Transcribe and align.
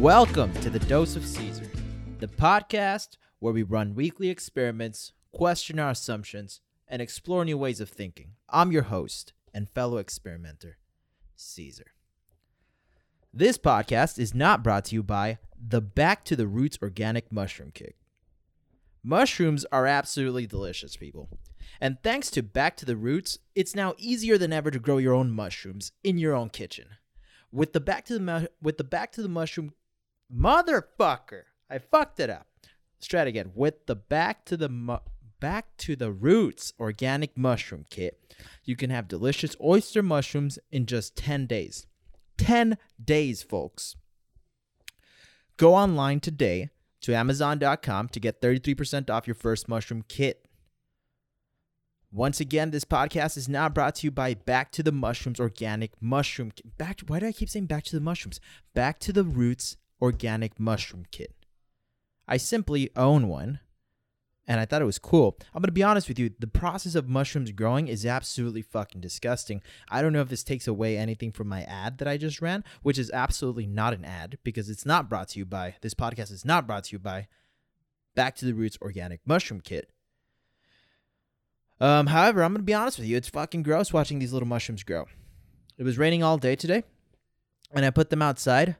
Welcome 0.00 0.54
to 0.60 0.70
the 0.70 0.78
Dose 0.78 1.16
of 1.16 1.26
Caesar, 1.26 1.68
the 2.20 2.28
podcast 2.28 3.16
where 3.40 3.52
we 3.52 3.64
run 3.64 3.96
weekly 3.96 4.28
experiments, 4.28 5.12
question 5.32 5.80
our 5.80 5.90
assumptions, 5.90 6.60
and 6.86 7.02
explore 7.02 7.44
new 7.44 7.58
ways 7.58 7.80
of 7.80 7.88
thinking. 7.88 8.34
I'm 8.48 8.70
your 8.70 8.84
host 8.84 9.32
and 9.52 9.68
fellow 9.68 9.96
experimenter, 9.96 10.78
Caesar. 11.34 11.86
This 13.34 13.58
podcast 13.58 14.20
is 14.20 14.32
not 14.32 14.62
brought 14.62 14.84
to 14.84 14.94
you 14.94 15.02
by 15.02 15.38
the 15.60 15.80
Back 15.80 16.24
to 16.26 16.36
the 16.36 16.46
Roots 16.46 16.78
Organic 16.80 17.32
Mushroom 17.32 17.72
Kit. 17.74 17.96
Mushrooms 19.02 19.66
are 19.72 19.88
absolutely 19.88 20.46
delicious, 20.46 20.96
people. 20.96 21.28
And 21.80 22.00
thanks 22.04 22.30
to 22.30 22.42
Back 22.44 22.76
to 22.76 22.84
the 22.84 22.96
Roots, 22.96 23.40
it's 23.56 23.74
now 23.74 23.94
easier 23.98 24.38
than 24.38 24.52
ever 24.52 24.70
to 24.70 24.78
grow 24.78 24.98
your 24.98 25.14
own 25.14 25.32
mushrooms 25.32 25.90
in 26.04 26.18
your 26.18 26.36
own 26.36 26.50
kitchen. 26.50 26.86
With 27.50 27.72
the 27.72 27.80
Back 27.80 28.04
to 28.04 28.16
the 28.16 28.50
with 28.62 28.78
the 28.78 28.84
Back 28.84 29.10
to 29.12 29.22
the 29.22 29.28
Mushroom 29.28 29.72
motherfucker, 30.34 31.42
I 31.70 31.78
fucked 31.78 32.20
it 32.20 32.30
up. 32.30 32.46
Let's 32.96 33.06
try 33.06 33.22
it 33.22 33.28
again. 33.28 33.52
With 33.54 33.86
the 33.86 33.96
Back 33.96 34.44
to 34.46 34.56
the 34.56 34.68
mu- 34.68 34.98
Back 35.40 35.76
to 35.78 35.94
the 35.94 36.10
Roots 36.10 36.72
Organic 36.80 37.36
Mushroom 37.36 37.86
Kit, 37.90 38.34
you 38.64 38.74
can 38.74 38.90
have 38.90 39.06
delicious 39.06 39.54
oyster 39.62 40.02
mushrooms 40.02 40.58
in 40.72 40.86
just 40.86 41.16
10 41.16 41.46
days. 41.46 41.86
10 42.38 42.76
days, 43.02 43.42
folks. 43.42 43.94
Go 45.56 45.74
online 45.74 46.20
today 46.20 46.70
to 47.00 47.14
Amazon.com 47.14 48.08
to 48.08 48.20
get 48.20 48.40
33% 48.40 49.10
off 49.10 49.26
your 49.26 49.34
first 49.34 49.68
mushroom 49.68 50.04
kit. 50.08 50.44
Once 52.10 52.40
again, 52.40 52.70
this 52.70 52.84
podcast 52.84 53.36
is 53.36 53.48
now 53.48 53.68
brought 53.68 53.96
to 53.96 54.06
you 54.06 54.10
by 54.10 54.32
Back 54.34 54.72
to 54.72 54.82
the 54.82 54.92
Mushrooms 54.92 55.38
Organic 55.38 55.92
Mushroom. 56.00 56.52
Back 56.78 57.00
why 57.06 57.20
do 57.20 57.26
I 57.26 57.32
keep 57.32 57.50
saying 57.50 57.66
Back 57.66 57.84
to 57.84 57.96
the 57.96 58.00
Mushrooms? 58.00 58.40
Back 58.72 58.98
to 59.00 59.12
the 59.12 59.24
Roots 59.24 59.76
Organic 60.00 60.58
Mushroom 60.58 61.06
Kit. 61.10 61.34
I 62.26 62.36
simply 62.36 62.90
own 62.96 63.28
one 63.28 63.60
and 64.48 64.58
I 64.58 64.64
thought 64.64 64.80
it 64.80 64.86
was 64.86 64.98
cool. 64.98 65.36
I'm 65.54 65.60
gonna 65.60 65.72
be 65.72 65.82
honest 65.82 66.08
with 66.08 66.18
you, 66.18 66.30
the 66.38 66.46
process 66.46 66.94
of 66.94 67.06
mushrooms 67.06 67.52
growing 67.52 67.86
is 67.86 68.06
absolutely 68.06 68.62
fucking 68.62 69.02
disgusting. 69.02 69.60
I 69.90 70.00
don't 70.00 70.14
know 70.14 70.22
if 70.22 70.30
this 70.30 70.42
takes 70.42 70.66
away 70.66 70.96
anything 70.96 71.32
from 71.32 71.48
my 71.48 71.64
ad 71.64 71.98
that 71.98 72.08
I 72.08 72.16
just 72.16 72.40
ran, 72.40 72.64
which 72.82 72.98
is 72.98 73.10
absolutely 73.10 73.66
not 73.66 73.92
an 73.92 74.06
ad 74.06 74.38
because 74.42 74.70
it's 74.70 74.86
not 74.86 75.10
brought 75.10 75.28
to 75.28 75.38
you 75.38 75.44
by 75.44 75.76
this 75.82 75.92
podcast 75.92 76.32
is 76.32 76.46
not 76.46 76.66
brought 76.66 76.84
to 76.84 76.92
you 76.92 76.98
by 76.98 77.28
Back 78.14 78.34
to 78.36 78.46
the 78.46 78.54
Roots 78.54 78.78
Organic 78.80 79.20
Mushroom 79.26 79.60
Kit. 79.60 79.90
Um, 81.78 82.06
however, 82.06 82.42
I'm 82.42 82.54
gonna 82.54 82.64
be 82.64 82.74
honest 82.74 82.98
with 82.98 83.06
you, 83.06 83.18
it's 83.18 83.28
fucking 83.28 83.62
gross 83.62 83.92
watching 83.92 84.18
these 84.18 84.32
little 84.32 84.48
mushrooms 84.48 84.82
grow. 84.82 85.06
It 85.76 85.84
was 85.84 85.98
raining 85.98 86.22
all 86.22 86.38
day 86.38 86.56
today, 86.56 86.84
and 87.70 87.84
I 87.84 87.90
put 87.90 88.08
them 88.08 88.22
outside 88.22 88.76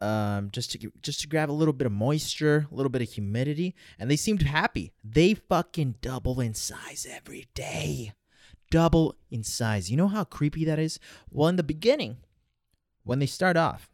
um, 0.00 0.50
just 0.52 0.72
to 0.72 0.92
just 1.02 1.20
to 1.20 1.28
grab 1.28 1.50
a 1.50 1.52
little 1.52 1.72
bit 1.74 1.86
of 1.86 1.92
moisture, 1.92 2.68
a 2.70 2.74
little 2.74 2.90
bit 2.90 3.02
of 3.02 3.08
humidity, 3.10 3.74
and 3.98 4.10
they 4.10 4.16
seemed 4.16 4.42
happy. 4.42 4.92
They 5.02 5.34
fucking 5.34 5.96
double 6.00 6.40
in 6.40 6.54
size 6.54 7.06
every 7.10 7.48
day, 7.54 8.12
double 8.70 9.16
in 9.30 9.42
size. 9.42 9.90
You 9.90 9.96
know 9.96 10.08
how 10.08 10.24
creepy 10.24 10.64
that 10.64 10.78
is? 10.78 10.98
Well, 11.30 11.48
in 11.48 11.56
the 11.56 11.62
beginning, 11.62 12.18
when 13.04 13.18
they 13.18 13.26
start 13.26 13.56
off, 13.56 13.90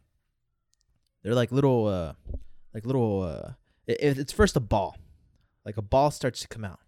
they're 1.23 1.35
like 1.35 1.51
little, 1.51 1.87
uh, 1.87 2.13
like 2.73 2.85
little. 2.85 3.23
Uh, 3.23 3.53
it, 3.87 4.17
it's 4.19 4.33
first 4.33 4.55
a 4.55 4.61
ball, 4.61 4.97
like 5.65 5.77
a 5.77 5.81
ball 5.81 6.11
starts 6.11 6.41
to 6.41 6.47
come 6.47 6.63
out. 6.63 6.79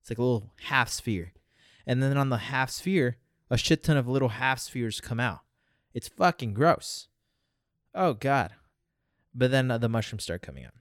It's 0.00 0.10
like 0.10 0.18
a 0.18 0.22
little 0.22 0.52
half 0.64 0.90
sphere, 0.90 1.32
and 1.86 2.02
then 2.02 2.16
on 2.16 2.28
the 2.28 2.36
half 2.36 2.70
sphere, 2.70 3.16
a 3.50 3.58
shit 3.58 3.82
ton 3.82 3.96
of 3.96 4.06
little 4.06 4.28
half 4.28 4.60
spheres 4.60 5.00
come 5.00 5.18
out. 5.18 5.40
It's 5.92 6.08
fucking 6.08 6.54
gross. 6.54 7.08
Oh 7.94 8.14
God! 8.14 8.52
But 9.34 9.50
then 9.50 9.70
uh, 9.70 9.78
the 9.78 9.88
mushrooms 9.88 10.24
start 10.24 10.42
coming 10.42 10.64
out. 10.64 10.74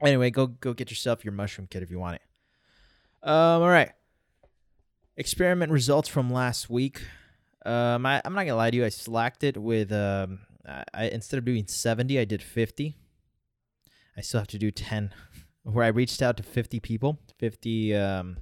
Anyway, 0.00 0.30
go 0.30 0.46
go 0.46 0.72
get 0.72 0.90
yourself 0.90 1.24
your 1.24 1.32
mushroom 1.32 1.68
kit 1.70 1.82
if 1.82 1.90
you 1.90 1.98
want 1.98 2.16
it. 2.16 2.22
Um, 3.28 3.62
all 3.62 3.68
right. 3.68 3.92
Experiment 5.16 5.72
results 5.72 6.08
from 6.08 6.32
last 6.32 6.70
week. 6.70 7.02
Um, 7.66 8.06
I, 8.06 8.22
I'm 8.24 8.34
not 8.34 8.44
gonna 8.44 8.56
lie 8.56 8.70
to 8.70 8.76
you. 8.76 8.84
I 8.84 8.88
slacked 8.88 9.42
it 9.42 9.56
with 9.56 9.90
um, 9.92 10.40
I, 10.66 10.84
I 10.94 11.04
instead 11.08 11.38
of 11.38 11.44
doing 11.44 11.66
70, 11.66 12.18
I 12.18 12.24
did 12.24 12.42
50. 12.42 12.96
I 14.16 14.20
still 14.20 14.40
have 14.40 14.48
to 14.48 14.58
do 14.58 14.70
10, 14.70 15.12
where 15.62 15.84
I 15.84 15.88
reached 15.88 16.22
out 16.22 16.36
to 16.38 16.42
50 16.42 16.80
people, 16.80 17.18
50 17.38 17.94
um, 17.94 18.38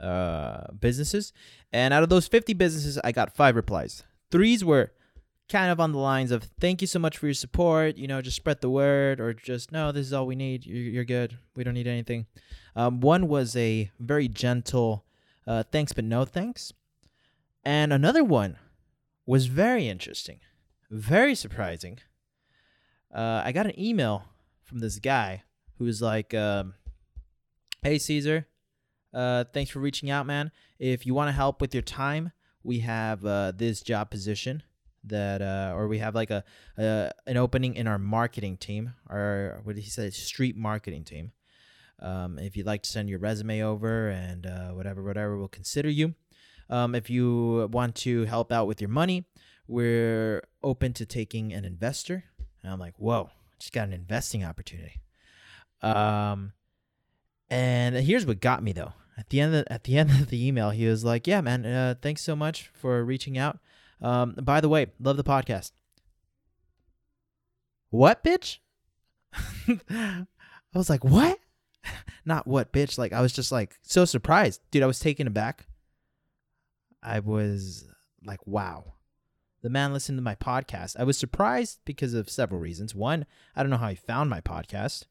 uh, 0.00 0.72
businesses, 0.78 1.32
and 1.72 1.92
out 1.92 2.02
of 2.02 2.08
those 2.08 2.26
50 2.26 2.54
businesses, 2.54 2.98
I 3.04 3.12
got 3.12 3.36
five 3.36 3.56
replies. 3.56 4.02
Threes 4.30 4.64
were 4.64 4.92
kind 5.48 5.70
of 5.70 5.80
on 5.80 5.92
the 5.92 5.98
lines 5.98 6.30
of 6.30 6.44
thank 6.60 6.80
you 6.80 6.86
so 6.86 6.98
much 6.98 7.18
for 7.18 7.26
your 7.26 7.34
support 7.34 7.96
you 7.98 8.06
know 8.06 8.22
just 8.22 8.36
spread 8.36 8.60
the 8.60 8.70
word 8.70 9.20
or 9.20 9.34
just 9.34 9.70
no 9.72 9.92
this 9.92 10.06
is 10.06 10.12
all 10.12 10.26
we 10.26 10.34
need 10.36 10.64
you're, 10.64 11.04
good 11.04 11.36
we 11.56 11.64
don't 11.64 11.74
need 11.74 11.86
anything. 11.86 12.26
Um, 12.74 13.00
one 13.00 13.28
was 13.28 13.54
a 13.56 13.90
very 13.98 14.28
gentle 14.28 15.04
uh, 15.46 15.62
thanks 15.64 15.92
but 15.92 16.04
no 16.04 16.24
thanks. 16.24 16.72
And 17.64 17.92
another 17.92 18.24
one 18.24 18.56
was 19.26 19.46
very 19.46 19.88
interesting 19.88 20.40
very 20.90 21.34
surprising. 21.34 21.98
Uh, 23.14 23.42
i 23.44 23.52
got 23.52 23.66
an 23.66 23.78
email 23.78 24.24
from 24.62 24.78
this 24.78 24.98
guy 24.98 25.42
who 25.76 25.84
was 25.84 26.00
like 26.00 26.32
um, 26.32 26.74
hey 27.82 27.98
caesar 27.98 28.46
uh, 29.12 29.44
thanks 29.52 29.70
for 29.70 29.80
reaching 29.80 30.08
out 30.08 30.24
man. 30.24 30.50
If 30.78 31.04
you 31.04 31.12
want 31.12 31.28
to 31.28 31.32
help 31.32 31.60
with 31.60 31.74
your 31.74 31.82
time 31.82 32.32
we 32.62 32.78
have 32.78 33.24
uh, 33.26 33.52
this 33.54 33.82
job 33.82 34.10
position 34.10 34.62
that 35.04 35.42
uh, 35.42 35.72
or 35.74 35.88
we 35.88 35.98
have 35.98 36.14
like 36.14 36.30
a, 36.30 36.44
an 36.76 37.36
opening 37.36 37.74
in 37.74 37.86
our 37.86 37.98
marketing 37.98 38.56
team 38.56 38.94
our 39.08 39.60
what 39.64 39.74
did 39.74 39.82
he 39.82 39.90
say? 39.90 40.10
Street 40.10 40.56
marketing 40.56 41.04
team. 41.04 41.32
Um, 42.00 42.38
if 42.38 42.56
you'd 42.56 42.66
like 42.66 42.82
to 42.82 42.90
send 42.90 43.08
your 43.08 43.18
resume 43.20 43.62
over 43.62 44.08
and 44.08 44.46
uh, 44.46 44.68
whatever 44.70 45.02
whatever 45.02 45.38
we'll 45.38 45.48
consider 45.48 45.88
you. 45.88 46.14
Um, 46.70 46.94
if 46.94 47.10
you 47.10 47.68
want 47.72 47.94
to 47.96 48.24
help 48.24 48.50
out 48.50 48.66
with 48.66 48.80
your 48.80 48.90
money 48.90 49.26
we're 49.68 50.42
open 50.62 50.92
to 50.92 51.06
taking 51.06 51.52
an 51.52 51.64
investor. 51.64 52.24
And 52.62 52.72
i'm 52.72 52.78
like 52.78 52.94
whoa 52.98 53.30
just 53.58 53.72
got 53.72 53.88
an 53.88 53.92
investing 53.92 54.44
opportunity. 54.44 55.00
Um 55.82 56.52
and 57.50 57.96
here's 57.96 58.26
what 58.26 58.40
got 58.40 58.62
me 58.62 58.72
though. 58.72 58.92
At 59.18 59.28
the 59.28 59.40
end 59.40 59.54
of, 59.54 59.66
at 59.68 59.84
the 59.84 59.98
end 59.98 60.10
of 60.10 60.28
the 60.28 60.46
email 60.46 60.70
he 60.70 60.86
was 60.86 61.04
like 61.04 61.26
yeah 61.26 61.40
man 61.40 61.64
uh, 61.64 61.94
thanks 62.00 62.22
so 62.22 62.36
much 62.36 62.70
for 62.74 63.04
reaching 63.04 63.38
out 63.38 63.58
um, 64.02 64.34
by 64.42 64.60
the 64.60 64.68
way, 64.68 64.88
love 65.00 65.16
the 65.16 65.24
podcast. 65.24 65.72
What, 67.90 68.24
bitch? 68.24 68.58
I 69.68 70.26
was 70.74 70.90
like, 70.90 71.04
what? 71.04 71.38
Not 72.24 72.46
what, 72.46 72.72
bitch. 72.72 72.98
Like, 72.98 73.12
I 73.12 73.20
was 73.20 73.32
just 73.32 73.52
like 73.52 73.78
so 73.82 74.04
surprised. 74.04 74.60
Dude, 74.70 74.82
I 74.82 74.86
was 74.86 74.98
taken 74.98 75.26
aback. 75.26 75.66
I 77.02 77.20
was 77.20 77.88
like, 78.24 78.46
wow. 78.46 78.94
The 79.62 79.70
man 79.70 79.92
listened 79.92 80.18
to 80.18 80.22
my 80.22 80.34
podcast. 80.34 80.96
I 80.98 81.04
was 81.04 81.16
surprised 81.16 81.80
because 81.84 82.14
of 82.14 82.28
several 82.28 82.60
reasons. 82.60 82.94
One, 82.94 83.26
I 83.54 83.62
don't 83.62 83.70
know 83.70 83.76
how 83.76 83.88
he 83.88 83.94
found 83.94 84.28
my 84.28 84.40
podcast. 84.40 85.04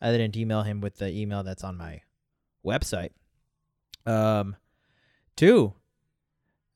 I 0.00 0.12
didn't 0.12 0.36
email 0.36 0.62
him 0.62 0.80
with 0.80 0.98
the 0.98 1.10
email 1.10 1.42
that's 1.42 1.64
on 1.64 1.76
my 1.76 2.02
website. 2.64 3.10
Um, 4.04 4.56
two, 5.34 5.74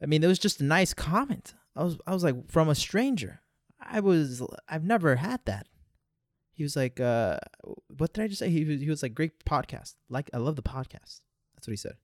I 0.02 0.06
mean, 0.06 0.24
it 0.24 0.26
was 0.26 0.38
just 0.38 0.60
a 0.60 0.64
nice 0.64 0.94
comment. 0.94 1.54
I 1.76 1.84
was 1.84 1.98
I 2.06 2.12
was 2.12 2.24
like 2.24 2.50
from 2.50 2.68
a 2.68 2.74
stranger. 2.74 3.40
I 3.80 4.00
was 4.00 4.42
I've 4.68 4.84
never 4.84 5.16
had 5.16 5.40
that. 5.46 5.66
He 6.52 6.62
was 6.62 6.76
like, 6.76 7.00
uh, 7.00 7.38
what 7.96 8.12
did 8.12 8.24
I 8.24 8.28
just 8.28 8.40
say? 8.40 8.50
He 8.50 8.64
was, 8.64 8.80
he 8.80 8.90
was 8.90 9.02
like, 9.02 9.14
great 9.14 9.44
podcast. 9.46 9.94
Like 10.10 10.28
I 10.34 10.38
love 10.38 10.56
the 10.56 10.62
podcast. 10.62 11.20
That's 11.54 11.66
what 11.66 11.72
he 11.72 11.76
said. 11.76 11.94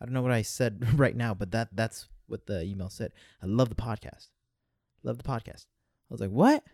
I 0.00 0.04
don't 0.04 0.14
know 0.14 0.22
what 0.22 0.32
I 0.32 0.42
said 0.42 0.98
right 0.98 1.16
now, 1.16 1.34
but 1.34 1.52
that 1.52 1.68
that's 1.72 2.08
what 2.26 2.46
the 2.46 2.62
email 2.64 2.88
said. 2.88 3.12
I 3.42 3.46
love 3.46 3.68
the 3.68 3.74
podcast. 3.74 4.28
Love 5.02 5.18
the 5.18 5.24
podcast. 5.24 5.66
I 5.66 6.14
was 6.14 6.20
like, 6.20 6.30
what? 6.30 6.64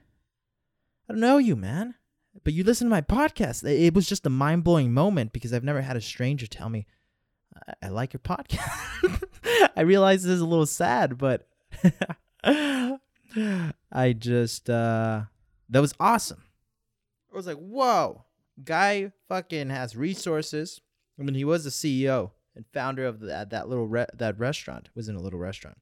I 1.08 1.12
don't 1.12 1.20
know 1.20 1.38
you, 1.38 1.56
man. 1.56 1.94
But 2.44 2.52
you 2.52 2.64
listen 2.64 2.86
to 2.86 2.90
my 2.90 3.00
podcast. 3.00 3.68
It 3.68 3.94
was 3.94 4.08
just 4.08 4.26
a 4.26 4.30
mind 4.30 4.64
blowing 4.64 4.92
moment 4.92 5.32
because 5.32 5.52
I've 5.52 5.64
never 5.64 5.80
had 5.80 5.96
a 5.96 6.00
stranger 6.00 6.46
tell 6.46 6.68
me, 6.68 6.86
I, 7.54 7.86
I 7.86 7.88
like 7.88 8.12
your 8.12 8.20
podcast. 8.20 9.22
I 9.76 9.82
realize 9.82 10.22
this 10.22 10.32
is 10.32 10.40
a 10.40 10.46
little 10.46 10.66
sad, 10.66 11.18
but 11.18 11.48
I 13.92 14.12
just 14.12 14.70
uh 14.70 15.22
that 15.68 15.80
was 15.80 15.94
awesome. 15.98 16.44
I 17.32 17.36
was 17.36 17.46
like, 17.46 17.58
whoa, 17.58 18.24
guy 18.64 19.12
fucking 19.28 19.70
has 19.70 19.96
resources. 19.96 20.80
I 21.18 21.22
mean, 21.22 21.34
he 21.34 21.44
was 21.44 21.64
the 21.64 21.70
CEO 21.70 22.30
and 22.54 22.64
founder 22.72 23.06
of 23.06 23.20
that 23.20 23.50
that 23.50 23.68
little 23.68 23.86
re- 23.86 24.06
that 24.14 24.38
restaurant. 24.38 24.86
It 24.86 24.96
was 24.96 25.08
in 25.08 25.16
a 25.16 25.20
little 25.20 25.38
restaurant. 25.38 25.78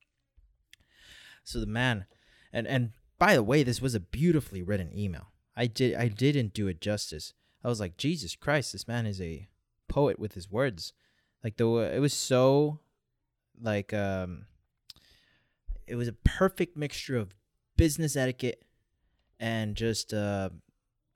So 1.45 1.61
the 1.61 1.67
man, 1.67 2.07
and 2.53 2.67
and 2.67 2.93
by 3.19 3.35
the 3.35 3.43
way, 3.43 3.63
this 3.63 3.81
was 3.81 3.95
a 3.95 4.01
beautifully 4.01 4.63
written 4.63 4.97
email. 4.97 5.29
I 5.57 5.67
did 5.67 5.95
I 5.95 6.09
didn't 6.09 6.55
do 6.55 6.67
it 6.69 6.81
justice. 6.81 7.33
I 7.63 7.69
was 7.69 7.81
like, 7.81 7.97
Jesus 7.97 8.37
Christ, 8.37 8.73
this 8.73 8.89
man 8.89 9.07
is 9.07 9.21
a 9.21 9.49
poet 9.89 10.19
with 10.19 10.35
his 10.35 10.51
words. 10.51 10.93
Like 11.43 11.57
the 11.57 11.69
it 11.95 12.01
was 12.01 12.15
so 12.15 12.81
like 13.61 13.93
um 13.93 14.47
it 15.87 15.97
was 15.97 16.09
a 16.09 16.13
perfect 16.13 16.77
mixture 16.77 17.17
of 17.17 17.35
business 17.77 18.17
etiquette 18.17 18.65
and 19.41 19.75
just 19.75 20.15
uh, 20.15 20.51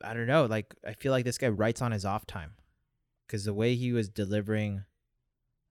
I 0.02 0.14
don't 0.14 0.26
know, 0.26 0.46
like 0.46 0.74
I 0.86 0.92
feel 0.92 1.12
like 1.12 1.24
this 1.24 1.38
guy 1.38 1.48
writes 1.48 1.82
on 1.82 1.92
his 1.92 2.04
off 2.04 2.26
time 2.26 2.52
because 3.26 3.44
the 3.44 3.54
way 3.54 3.74
he 3.74 3.92
was 3.92 4.08
delivering 4.08 4.84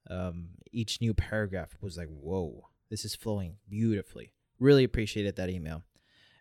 um, 0.09 0.49
each 0.71 1.01
new 1.01 1.13
paragraph 1.13 1.75
was 1.81 1.97
like, 1.97 2.09
whoa, 2.09 2.69
this 2.89 3.05
is 3.05 3.15
flowing 3.15 3.57
beautifully. 3.69 4.33
Really 4.59 4.83
appreciated 4.83 5.35
that 5.35 5.49
email, 5.49 5.83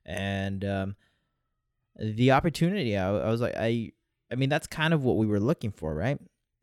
and 0.04 0.64
um, 0.64 0.96
the 1.98 2.32
opportunity. 2.32 2.96
I, 2.96 3.10
I 3.10 3.30
was 3.30 3.40
like, 3.40 3.54
I, 3.56 3.92
I 4.32 4.36
mean, 4.36 4.48
that's 4.48 4.66
kind 4.66 4.94
of 4.94 5.04
what 5.04 5.16
we 5.16 5.26
were 5.26 5.40
looking 5.40 5.70
for, 5.70 5.94
right? 5.94 6.18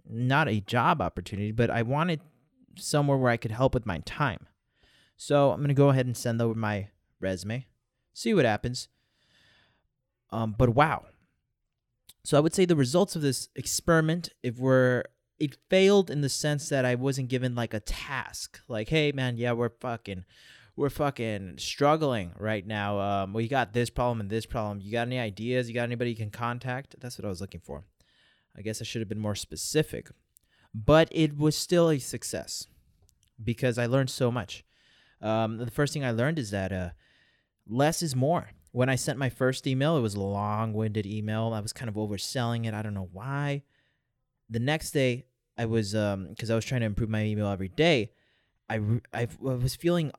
Not 0.10 0.48
a 0.48 0.62
job 0.62 1.02
opportunity, 1.02 1.52
but 1.52 1.70
I 1.70 1.84
wanted 1.84 2.22
somewhere 2.76 3.18
where 3.18 3.32
I 3.32 3.38
could 3.38 3.52
help 3.52 3.76
with 3.76 3.86
my 3.86 4.00
time. 4.00 4.48
So 5.18 5.52
I'm 5.52 5.62
gonna 5.62 5.74
go 5.74 5.90
ahead 5.90 6.06
and 6.06 6.18
send 6.18 6.42
over 6.42 6.56
my 6.56 6.90
resume, 7.20 7.68
see 8.14 8.34
what 8.34 8.46
happens. 8.46 8.90
Um, 10.32 10.56
but 10.58 10.70
wow. 10.70 11.06
So 12.24 12.38
I 12.38 12.40
would 12.40 12.54
say 12.54 12.66
the 12.66 12.76
results 12.76 13.16
of 13.16 13.22
this 13.22 13.50
experiment, 13.56 14.30
if 14.42 14.58
we're 14.58 15.04
it 15.40 15.58
failed 15.70 16.10
in 16.10 16.22
the 16.22 16.30
sense 16.30 16.70
that 16.70 16.86
I 16.86 16.96
wasn't 16.96 17.28
given 17.28 17.56
like 17.56 17.74
a 17.74 17.80
task. 17.80 18.62
Like, 18.68 18.90
hey 18.90 19.12
man, 19.12 19.38
yeah, 19.38 19.52
we're 19.52 19.70
fucking 19.82 20.26
we're 20.76 20.90
fucking 20.90 21.56
struggling 21.58 22.32
right 22.38 22.66
now. 22.66 23.00
Um, 23.00 23.34
we 23.34 23.48
got 23.48 23.74
this 23.74 23.90
problem 23.90 24.22
and 24.22 24.30
this 24.30 24.46
problem. 24.46 24.80
You 24.82 24.92
got 24.92 25.08
any 25.08 25.20
ideas? 25.20 25.68
You 25.68 25.76
got 25.76 25.84
anybody 25.84 26.12
you 26.12 26.16
can 26.16 26.32
contact? 26.32 26.96
That's 27.00 27.18
what 27.18 27.26
I 27.26 27.30
was 27.30 27.42
looking 27.42 27.62
for. 27.62 27.84
I 28.58 28.62
guess 28.62 28.82
I 28.82 28.86
should 28.86 29.02
have 29.02 29.10
been 29.10 29.20
more 29.20 29.36
specific. 29.36 30.10
But 30.74 31.10
it 31.12 31.38
was 31.38 31.56
still 31.56 31.90
a 31.90 32.00
success 32.00 32.68
because 33.44 33.78
I 33.78 33.86
learned 33.86 34.10
so 34.10 34.32
much. 34.32 34.64
Um, 35.24 35.58
the 35.58 35.72
first 35.72 35.94
thing 35.94 36.04
I 36.04 36.12
learned 36.12 36.38
is 36.38 36.52
that 36.52 36.72
uh, 36.72 36.90
less 37.68 38.04
is 38.04 38.16
more. 38.16 38.50
When 38.72 38.90
I 38.90 38.96
sent 38.96 39.18
my 39.18 39.30
first 39.30 39.66
email, 39.66 39.98
it 39.98 40.02
was 40.02 40.16
a 40.16 40.22
long 40.22 40.74
winded 40.74 41.06
email. 41.06 41.54
I 41.54 41.62
was 41.62 41.74
kind 41.74 41.90
of 41.90 41.96
overselling 41.96 42.68
it. 42.68 42.74
I 42.74 42.82
don't 42.82 42.94
know 42.94 43.10
why. 43.12 43.64
The 44.50 44.60
next 44.60 44.92
day, 44.92 45.26
I 45.58 45.66
was, 45.66 45.92
because 45.92 46.50
um, 46.50 46.52
I 46.52 46.56
was 46.56 46.66
trying 46.66 46.82
to 46.82 46.88
improve 46.88 47.10
my 47.10 47.24
email 47.24 47.48
every 47.48 47.70
day, 47.70 48.12
I, 48.70 48.82
I, 49.14 49.28
was 49.40 49.76
feeling, 49.76 50.12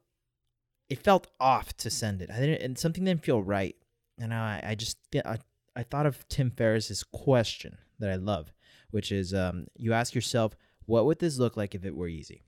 it 0.88 1.02
felt 1.02 1.26
off 1.40 1.76
to 1.78 1.90
send 1.90 2.22
it. 2.22 2.30
I 2.30 2.38
didn't, 2.38 2.62
and 2.62 2.78
something 2.78 3.04
didn't 3.04 3.24
feel 3.24 3.42
right. 3.42 3.76
And 4.18 4.32
I, 4.32 4.62
I 4.64 4.74
just, 4.76 4.98
I, 5.24 5.38
I 5.74 5.82
thought 5.82 6.06
of 6.06 6.26
Tim 6.28 6.50
Ferriss's 6.50 7.02
question 7.02 7.78
that 7.98 8.10
I 8.10 8.16
love, 8.16 8.52
which 8.90 9.10
is 9.10 9.34
um, 9.34 9.66
you 9.76 9.92
ask 9.92 10.14
yourself, 10.14 10.56
what 10.86 11.04
would 11.06 11.18
this 11.18 11.38
look 11.38 11.56
like 11.56 11.74
if 11.74 11.84
it 11.84 11.96
were 11.96 12.08
easy? 12.08 12.44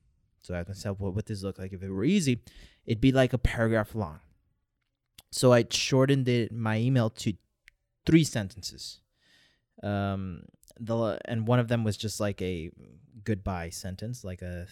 So 0.46 0.54
I 0.54 0.60
asked 0.60 0.68
myself, 0.68 1.00
what 1.00 1.14
would 1.14 1.26
this 1.26 1.42
look 1.42 1.58
like 1.58 1.72
if 1.72 1.82
it 1.82 1.90
were 1.90 2.04
easy? 2.04 2.40
It'd 2.84 3.00
be 3.00 3.10
like 3.10 3.32
a 3.32 3.38
paragraph 3.38 3.96
long. 3.96 4.20
So 5.32 5.52
I 5.52 5.64
shortened 5.68 6.28
it, 6.28 6.52
my 6.52 6.78
email 6.78 7.10
to 7.10 7.32
three 8.06 8.22
sentences. 8.22 9.00
Um, 9.82 10.42
the 10.78 11.18
and 11.24 11.48
one 11.48 11.58
of 11.58 11.66
them 11.66 11.82
was 11.82 11.96
just 11.96 12.20
like 12.20 12.40
a 12.40 12.70
goodbye 13.24 13.70
sentence, 13.70 14.22
like 14.22 14.40
a 14.40 14.68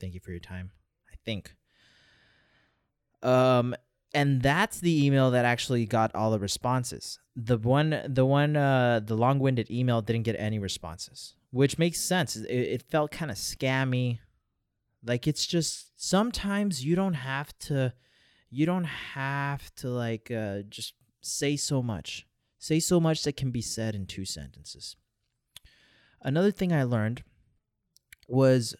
thank 0.00 0.14
you 0.14 0.20
for 0.20 0.30
your 0.30 0.38
time. 0.38 0.70
I 1.12 1.16
think. 1.24 1.56
Um, 3.20 3.74
and 4.14 4.40
that's 4.40 4.78
the 4.78 5.04
email 5.04 5.32
that 5.32 5.44
actually 5.44 5.86
got 5.86 6.14
all 6.14 6.30
the 6.30 6.38
responses. 6.38 7.18
The 7.34 7.58
one, 7.58 8.00
the 8.06 8.24
one, 8.24 8.56
uh, 8.56 9.00
the 9.04 9.16
long-winded 9.16 9.70
email 9.70 10.02
didn't 10.02 10.22
get 10.22 10.36
any 10.38 10.58
responses, 10.60 11.34
which 11.50 11.78
makes 11.78 12.00
sense. 12.00 12.36
It, 12.36 12.46
it 12.48 12.82
felt 12.82 13.10
kind 13.10 13.30
of 13.30 13.36
scammy. 13.36 14.20
Like 15.04 15.26
it's 15.26 15.46
just 15.46 15.92
sometimes 15.96 16.84
you 16.84 16.94
don't 16.94 17.14
have 17.14 17.58
to, 17.60 17.94
you 18.50 18.66
don't 18.66 18.84
have 18.84 19.74
to 19.76 19.88
like 19.88 20.30
uh, 20.30 20.62
just 20.68 20.94
say 21.20 21.56
so 21.56 21.82
much. 21.82 22.26
Say 22.58 22.80
so 22.80 23.00
much 23.00 23.22
that 23.22 23.36
can 23.36 23.50
be 23.50 23.62
said 23.62 23.94
in 23.94 24.06
two 24.06 24.24
sentences. 24.24 24.96
Another 26.22 26.50
thing 26.50 26.72
I 26.72 26.82
learned 26.82 27.22
was 28.28 28.76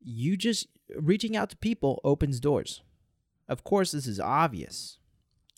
you 0.00 0.36
just 0.36 0.66
reaching 0.96 1.36
out 1.36 1.50
to 1.50 1.56
people 1.56 2.00
opens 2.04 2.40
doors. 2.40 2.82
Of 3.48 3.64
course, 3.64 3.92
this 3.92 4.06
is 4.06 4.20
obvious. 4.20 4.98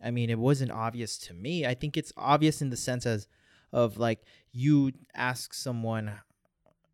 I 0.02 0.10
mean, 0.10 0.30
it 0.30 0.38
wasn't 0.38 0.70
obvious 0.70 1.18
to 1.18 1.34
me. 1.34 1.66
I 1.66 1.74
think 1.74 1.96
it's 1.96 2.12
obvious 2.16 2.62
in 2.62 2.70
the 2.70 2.76
sense 2.76 3.06
as 3.06 3.28
of 3.72 3.98
like 3.98 4.20
you 4.52 4.92
ask 5.14 5.54
someone 5.54 6.12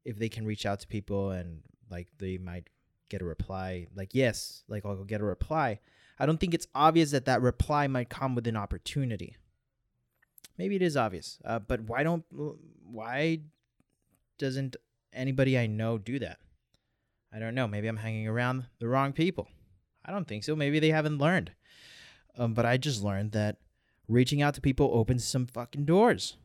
if 0.04 0.18
they 0.18 0.28
can 0.28 0.46
reach 0.46 0.66
out 0.66 0.80
to 0.80 0.86
people 0.86 1.30
and 1.30 1.62
like 1.90 2.08
they 2.18 2.38
might 2.38 2.68
get 3.08 3.22
a 3.22 3.24
reply 3.24 3.86
like 3.94 4.14
yes, 4.14 4.62
like 4.68 4.84
I'll 4.84 5.04
get 5.04 5.20
a 5.20 5.24
reply. 5.24 5.80
I 6.18 6.26
don't 6.26 6.38
think 6.38 6.54
it's 6.54 6.66
obvious 6.74 7.12
that 7.12 7.26
that 7.26 7.42
reply 7.42 7.86
might 7.86 8.08
come 8.08 8.34
with 8.34 8.46
an 8.46 8.56
opportunity. 8.56 9.36
Maybe 10.56 10.74
it 10.74 10.82
is 10.82 10.96
obvious, 10.96 11.38
uh, 11.44 11.60
but 11.60 11.82
why 11.82 12.02
don't 12.02 12.24
why 12.82 13.40
doesn't 14.38 14.76
anybody 15.12 15.58
I 15.58 15.66
know 15.66 15.98
do 15.98 16.18
that? 16.18 16.38
I 17.32 17.38
don't 17.38 17.54
know. 17.54 17.68
Maybe 17.68 17.88
I'm 17.88 17.98
hanging 17.98 18.26
around 18.26 18.66
the 18.80 18.88
wrong 18.88 19.12
people. 19.12 19.48
I 20.04 20.10
don't 20.10 20.26
think 20.26 20.44
so. 20.44 20.56
Maybe 20.56 20.80
they 20.80 20.90
haven't 20.90 21.18
learned. 21.18 21.52
Um, 22.36 22.54
but 22.54 22.64
I 22.64 22.76
just 22.76 23.02
learned 23.02 23.32
that 23.32 23.56
reaching 24.08 24.40
out 24.40 24.54
to 24.54 24.60
people 24.60 24.90
opens 24.92 25.24
some 25.24 25.46
fucking 25.46 25.84
doors. 25.84 26.36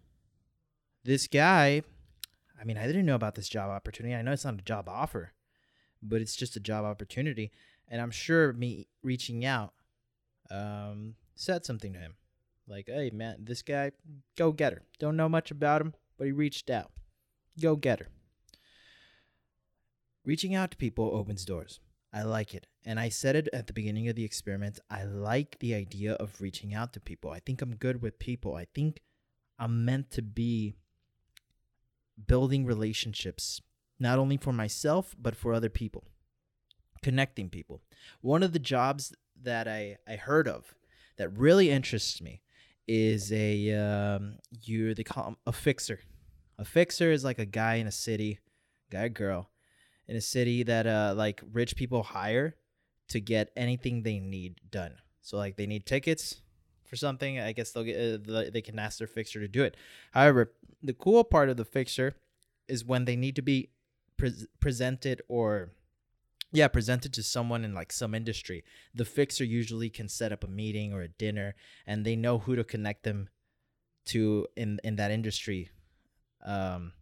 This 1.03 1.27
guy, 1.27 1.83
I 2.63 2.65
mean, 2.65 2.77
I 2.77 2.87
didn't 2.87 3.05
know 3.05 3.15
about 3.15 3.35
this 3.35 3.49
job 3.49 3.69
opportunity. 3.69 4.15
I 4.15 4.21
know 4.21 4.31
it's 4.31 4.45
not 4.45 4.53
a 4.53 4.63
job 4.63 4.87
offer, 4.87 5.33
but 6.01 6.21
it's 6.21 6.35
just 6.35 6.55
a 6.55 6.61
job 6.61 6.85
opportunity. 6.85 7.51
And 7.89 7.99
I'm 7.99 8.09
sure 8.09 8.53
me 8.53 8.87
reaching 9.03 9.43
out 9.43 9.73
um, 10.49 11.15
said 11.35 11.65
something 11.65 11.91
to 11.91 11.99
him. 11.99 12.15
Like, 12.65 12.85
hey, 12.87 13.09
man, 13.13 13.43
this 13.43 13.61
guy, 13.63 13.91
go 14.37 14.53
get 14.53 14.71
her. 14.71 14.83
Don't 14.97 15.17
know 15.17 15.27
much 15.27 15.51
about 15.51 15.81
him, 15.81 15.93
but 16.17 16.25
he 16.25 16.31
reached 16.31 16.69
out. 16.69 16.91
Go 17.59 17.75
get 17.75 17.99
her. 17.99 18.07
Reaching 20.23 20.55
out 20.55 20.71
to 20.71 20.77
people 20.77 21.11
opens 21.13 21.43
doors. 21.43 21.81
I 22.13 22.23
like 22.23 22.53
it. 22.53 22.67
And 22.85 22.97
I 22.97 23.09
said 23.09 23.35
it 23.35 23.49
at 23.51 23.67
the 23.67 23.73
beginning 23.73 24.07
of 24.07 24.15
the 24.15 24.23
experiment. 24.23 24.79
I 24.89 25.03
like 25.03 25.59
the 25.59 25.75
idea 25.75 26.13
of 26.13 26.39
reaching 26.39 26.73
out 26.73 26.93
to 26.93 27.01
people. 27.01 27.31
I 27.31 27.39
think 27.39 27.61
I'm 27.61 27.75
good 27.75 28.01
with 28.01 28.19
people. 28.19 28.55
I 28.55 28.67
think 28.73 29.01
I'm 29.59 29.83
meant 29.83 30.11
to 30.11 30.21
be 30.21 30.75
building 32.27 32.65
relationships, 32.65 33.61
not 33.99 34.19
only 34.19 34.37
for 34.37 34.53
myself, 34.53 35.15
but 35.19 35.35
for 35.35 35.53
other 35.53 35.69
people, 35.69 36.05
connecting 37.01 37.49
people. 37.49 37.81
One 38.21 38.43
of 38.43 38.53
the 38.53 38.59
jobs 38.59 39.13
that 39.41 39.67
I, 39.67 39.97
I 40.07 40.15
heard 40.15 40.47
of 40.47 40.75
that 41.17 41.37
really 41.37 41.69
interests 41.69 42.21
me 42.21 42.41
is 42.87 43.31
a 43.31 43.71
um, 43.73 44.37
you 44.61 44.93
they 44.93 45.03
call 45.03 45.27
him 45.27 45.37
a 45.45 45.53
fixer. 45.53 45.99
A 46.57 46.65
fixer 46.65 47.11
is 47.11 47.23
like 47.23 47.39
a 47.39 47.45
guy 47.45 47.75
in 47.75 47.87
a 47.87 47.91
city, 47.91 48.39
guy 48.91 49.07
girl, 49.07 49.49
in 50.07 50.15
a 50.15 50.21
city 50.21 50.63
that 50.63 50.85
uh 50.85 51.13
like 51.15 51.41
rich 51.51 51.75
people 51.75 52.03
hire 52.03 52.55
to 53.09 53.19
get 53.19 53.51
anything 53.55 54.03
they 54.03 54.19
need 54.19 54.59
done. 54.69 54.95
So 55.21 55.37
like 55.37 55.55
they 55.55 55.67
need 55.67 55.85
tickets 55.85 56.41
for 56.93 56.97
something, 56.97 57.39
I 57.39 57.53
guess 57.53 57.71
they'll 57.71 57.83
get 57.83 58.29
uh, 58.29 58.43
they 58.53 58.61
can 58.61 58.77
ask 58.77 58.99
their 58.99 59.07
fixer 59.07 59.39
to 59.39 59.47
do 59.47 59.63
it. 59.63 59.75
However, 60.11 60.53
the 60.83 60.93
cool 60.93 61.23
part 61.23 61.49
of 61.49 61.57
the 61.57 61.65
fixer 61.65 62.13
is 62.67 62.85
when 62.85 63.05
they 63.05 63.15
need 63.15 63.35
to 63.35 63.41
be 63.41 63.71
pre- 64.15 64.45
presented 64.59 65.23
or 65.27 65.71
yeah 66.51 66.67
presented 66.67 67.11
to 67.13 67.23
someone 67.23 67.65
in 67.65 67.73
like 67.73 67.91
some 67.91 68.13
industry 68.13 68.63
the 68.93 69.05
fixer 69.05 69.43
usually 69.43 69.89
can 69.89 70.07
set 70.07 70.31
up 70.31 70.43
a 70.43 70.47
meeting 70.47 70.93
or 70.93 71.01
a 71.01 71.07
dinner 71.07 71.55
and 71.87 72.05
they 72.05 72.15
know 72.15 72.37
who 72.37 72.55
to 72.55 72.63
connect 72.63 73.01
them 73.03 73.27
to 74.05 74.45
in 74.55 74.79
in 74.83 74.95
that 74.97 75.09
industry 75.09 75.69
um 76.45 76.93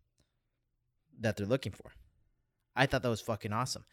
that 1.20 1.36
they're 1.36 1.46
looking 1.46 1.74
for 1.74 1.92
i 2.78 2.86
thought 2.86 3.04
that 3.04 3.10
was 3.10 3.20
fucking 3.20 3.52
awesome 3.52 3.84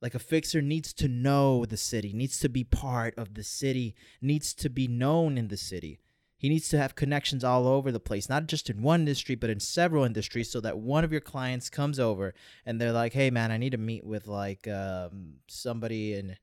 like 0.00 0.14
a 0.14 0.18
fixer 0.18 0.62
needs 0.62 0.92
to 0.92 1.08
know 1.08 1.64
the 1.64 1.76
city 1.76 2.12
needs 2.12 2.38
to 2.38 2.48
be 2.48 2.64
part 2.64 3.14
of 3.16 3.34
the 3.34 3.44
city 3.44 3.94
needs 4.20 4.54
to 4.54 4.68
be 4.68 4.86
known 4.86 5.36
in 5.38 5.48
the 5.48 5.56
city 5.56 5.98
he 6.38 6.48
needs 6.48 6.68
to 6.68 6.78
have 6.78 6.94
connections 6.94 7.42
all 7.42 7.66
over 7.66 7.90
the 7.90 7.98
place, 7.98 8.28
not 8.28 8.46
just 8.46 8.70
in 8.70 8.80
one 8.80 9.00
industry, 9.00 9.34
but 9.34 9.50
in 9.50 9.58
several 9.58 10.04
industries, 10.04 10.48
so 10.48 10.60
that 10.60 10.78
one 10.78 11.02
of 11.02 11.10
your 11.10 11.20
clients 11.20 11.68
comes 11.68 11.98
over 11.98 12.32
and 12.64 12.80
they're 12.80 12.92
like, 12.92 13.12
"Hey, 13.12 13.28
man, 13.30 13.50
I 13.50 13.56
need 13.56 13.72
to 13.72 13.78
meet 13.78 14.06
with 14.06 14.28
like 14.28 14.66
um, 14.68 15.34
somebody 15.48 16.14
in." 16.14 16.36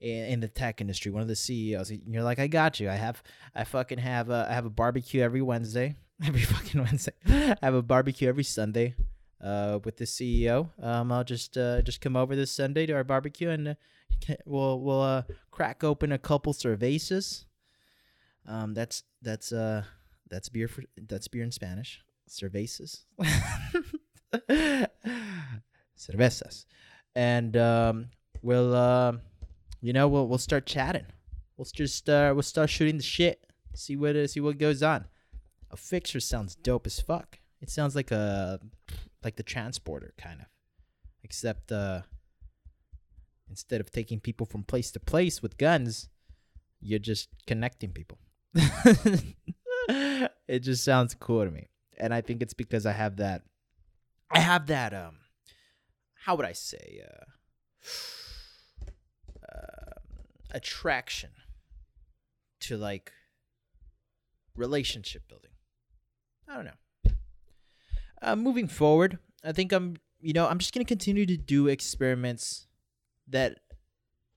in 0.00 0.40
the 0.40 0.48
tech 0.48 0.80
industry, 0.80 1.12
one 1.12 1.22
of 1.22 1.28
the 1.28 1.36
CEOs. 1.36 1.90
And 1.90 2.12
you're 2.12 2.24
like, 2.24 2.40
I 2.40 2.48
got 2.48 2.80
you. 2.80 2.90
I 2.90 2.94
have, 2.94 3.22
I 3.54 3.62
fucking 3.62 3.98
have, 3.98 4.30
a, 4.30 4.48
I 4.50 4.52
have 4.52 4.66
a 4.66 4.70
barbecue 4.70 5.22
every 5.22 5.40
Wednesday, 5.40 5.94
every 6.26 6.40
fucking 6.40 6.82
Wednesday. 6.82 7.12
I 7.24 7.56
have 7.62 7.74
a 7.74 7.82
barbecue 7.82 8.28
every 8.28 8.42
Sunday, 8.42 8.96
uh, 9.42 9.78
with 9.84 9.96
the 9.96 10.04
CEO. 10.04 10.70
Um, 10.82 11.12
I'll 11.12 11.24
just, 11.24 11.56
uh, 11.58 11.82
just 11.82 12.00
come 12.00 12.16
over 12.16 12.36
this 12.36 12.50
Sunday 12.50 12.86
to 12.86 12.92
our 12.94 13.04
barbecue 13.04 13.50
and 13.50 13.68
uh, 13.68 13.74
we'll, 14.46 14.80
we'll, 14.80 15.02
uh, 15.02 15.22
crack 15.50 15.84
open 15.84 16.12
a 16.12 16.18
couple 16.18 16.52
cervezas. 16.52 17.44
Um, 18.46 18.74
that's 18.74 19.04
that's 19.22 19.52
uh 19.52 19.84
that's 20.28 20.48
beer 20.48 20.68
for 20.68 20.82
that's 20.96 21.28
beer 21.28 21.44
in 21.44 21.52
Spanish. 21.52 22.00
Cervezas. 22.28 23.04
Cervezas. 25.96 26.64
And 27.14 27.56
um, 27.56 28.08
we'll 28.42 28.74
uh, 28.74 29.12
you 29.80 29.92
know 29.92 30.08
we'll 30.08 30.26
we'll 30.26 30.38
start 30.38 30.66
chatting. 30.66 31.06
We'll 31.56 31.68
just 31.72 32.08
uh, 32.08 32.32
we'll 32.34 32.42
start 32.42 32.70
shooting 32.70 32.96
the 32.96 33.02
shit. 33.02 33.46
See 33.74 33.96
what 33.96 34.30
see 34.30 34.40
what 34.40 34.58
goes 34.58 34.82
on. 34.82 35.04
A 35.70 35.76
fixer 35.76 36.20
sounds 36.20 36.54
dope 36.54 36.86
as 36.86 37.00
fuck. 37.00 37.38
It 37.60 37.70
sounds 37.70 37.94
like 37.94 38.10
a 38.10 38.58
like 39.24 39.36
the 39.36 39.42
transporter 39.42 40.14
kind 40.18 40.40
of, 40.40 40.46
except 41.22 41.72
uh, 41.72 42.02
instead 43.48 43.80
of 43.80 43.90
taking 43.90 44.20
people 44.20 44.46
from 44.46 44.62
place 44.64 44.90
to 44.92 45.00
place 45.00 45.42
with 45.42 45.58
guns, 45.58 46.08
you're 46.80 46.98
just 46.98 47.28
connecting 47.46 47.90
people. 47.90 48.18
it 50.48 50.60
just 50.60 50.84
sounds 50.84 51.14
cool 51.14 51.44
to 51.44 51.50
me, 51.50 51.68
and 51.98 52.12
I 52.12 52.20
think 52.20 52.42
it's 52.42 52.54
because 52.54 52.86
I 52.86 52.92
have 52.92 53.16
that. 53.16 53.42
I 54.30 54.40
have 54.40 54.66
that. 54.66 54.92
Um, 54.94 55.16
how 56.24 56.36
would 56.36 56.46
I 56.46 56.52
say? 56.52 57.02
Uh, 57.04 57.24
uh, 59.52 59.92
attraction 60.52 61.30
to 62.60 62.76
like 62.76 63.12
relationship 64.56 65.28
building. 65.28 65.50
I 66.48 66.56
don't 66.56 66.64
know. 66.64 66.81
Uh, 68.22 68.36
moving 68.36 68.68
forward, 68.68 69.18
I 69.44 69.50
think 69.50 69.72
I'm, 69.72 69.96
you 70.20 70.32
know, 70.32 70.46
I'm 70.46 70.58
just 70.58 70.72
gonna 70.72 70.84
continue 70.84 71.26
to 71.26 71.36
do 71.36 71.66
experiments 71.66 72.68
that 73.28 73.58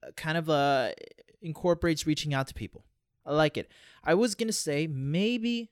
uh, 0.06 0.12
kind 0.18 0.38
of 0.38 0.50
uh 0.50 0.92
incorporates 1.42 2.08
reaching 2.08 2.34
out 2.34 2.48
to 2.48 2.54
people. 2.56 2.84
I 3.26 3.34
like 3.34 3.58
it. 3.58 3.72
I 4.04 4.16
was 4.16 4.34
gonna 4.34 4.52
say 4.52 4.88
maybe 4.88 5.70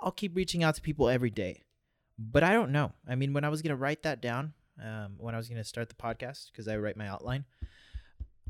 I'll 0.00 0.10
keep 0.10 0.34
reaching 0.34 0.64
out 0.64 0.76
to 0.76 0.80
people 0.80 1.10
every 1.10 1.30
day, 1.30 1.64
but 2.18 2.42
I 2.42 2.52
don't 2.52 2.72
know. 2.72 2.92
I 3.06 3.14
mean, 3.14 3.34
when 3.34 3.44
I 3.44 3.50
was 3.50 3.60
gonna 3.60 3.76
write 3.76 4.04
that 4.04 4.22
down, 4.22 4.54
um, 4.82 5.16
when 5.18 5.34
I 5.34 5.38
was 5.38 5.50
gonna 5.50 5.64
start 5.64 5.90
the 5.90 5.94
podcast, 5.96 6.50
because 6.50 6.66
I 6.66 6.78
write 6.78 6.96
my 6.96 7.08
outline, 7.08 7.44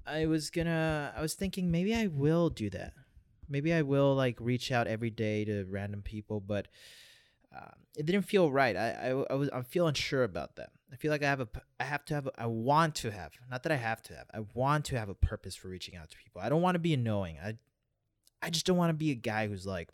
I 0.06 0.26
was 0.26 0.50
gonna, 0.50 1.12
I 1.16 1.20
was 1.20 1.34
thinking 1.34 1.72
maybe 1.72 1.96
I 1.96 2.06
will 2.06 2.48
do 2.48 2.70
that. 2.70 2.92
Maybe 3.48 3.72
I 3.72 3.82
will 3.82 4.14
like 4.14 4.36
reach 4.38 4.70
out 4.70 4.86
every 4.86 5.10
day 5.10 5.44
to 5.46 5.64
random 5.64 6.02
people, 6.02 6.38
but 6.38 6.68
uh, 7.54 7.72
it 7.96 8.06
didn't 8.06 8.22
feel 8.22 8.50
right. 8.50 8.76
I, 8.76 8.90
I, 8.90 9.08
I 9.30 9.34
was, 9.34 9.48
I 9.50 9.62
feel 9.62 9.86
unsure 9.86 10.24
about 10.24 10.56
that. 10.56 10.70
I 10.92 10.96
feel 10.96 11.10
like 11.10 11.22
I 11.22 11.26
have 11.26 11.40
a, 11.40 11.48
I 11.80 11.84
have 11.84 12.04
to 12.06 12.14
have, 12.14 12.26
a, 12.26 12.32
I 12.38 12.46
want 12.46 12.94
to 12.96 13.10
have, 13.10 13.32
not 13.50 13.62
that 13.62 13.72
I 13.72 13.76
have 13.76 14.02
to 14.04 14.16
have, 14.16 14.26
I 14.32 14.40
want 14.54 14.84
to 14.86 14.98
have 14.98 15.08
a 15.08 15.14
purpose 15.14 15.54
for 15.54 15.68
reaching 15.68 15.96
out 15.96 16.10
to 16.10 16.16
people. 16.16 16.40
I 16.40 16.48
don't 16.48 16.62
want 16.62 16.74
to 16.74 16.80
be 16.80 16.94
annoying. 16.94 17.36
I, 17.42 17.54
I 18.42 18.50
just 18.50 18.66
don't 18.66 18.76
want 18.76 18.90
to 18.90 18.94
be 18.94 19.10
a 19.10 19.16
guy 19.16 19.48
who's 19.48 19.66
like, 19.66 19.90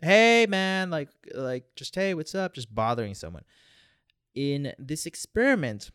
hey 0.00 0.46
man, 0.48 0.90
like, 0.90 1.10
like 1.34 1.64
just 1.76 1.94
hey, 1.94 2.14
what's 2.14 2.34
up? 2.34 2.54
Just 2.54 2.74
bothering 2.74 3.14
someone. 3.14 3.44
In 4.34 4.72
this 4.78 5.06
experiment, 5.06 5.90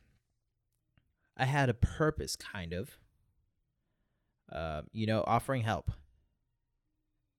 I 1.37 1.45
had 1.45 1.69
a 1.69 1.73
purpose, 1.73 2.35
kind 2.35 2.73
of. 2.73 2.97
Uh, 4.51 4.83
you 4.91 5.07
know, 5.07 5.23
offering 5.25 5.63
help. 5.63 5.89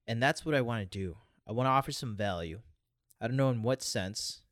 And 0.09 0.21
that's 0.21 0.45
what 0.45 0.55
I 0.55 0.63
want 0.63 0.91
to 0.91 0.99
do. 0.99 1.17
I 1.47 1.53
want 1.53 1.67
to 1.67 1.71
offer 1.71 1.93
some 1.93 2.17
value. 2.17 2.61
I 3.25 3.27
don't 3.27 3.39
know 3.39 3.49
in 3.49 3.63
what 3.63 3.83
sense, 3.83 4.43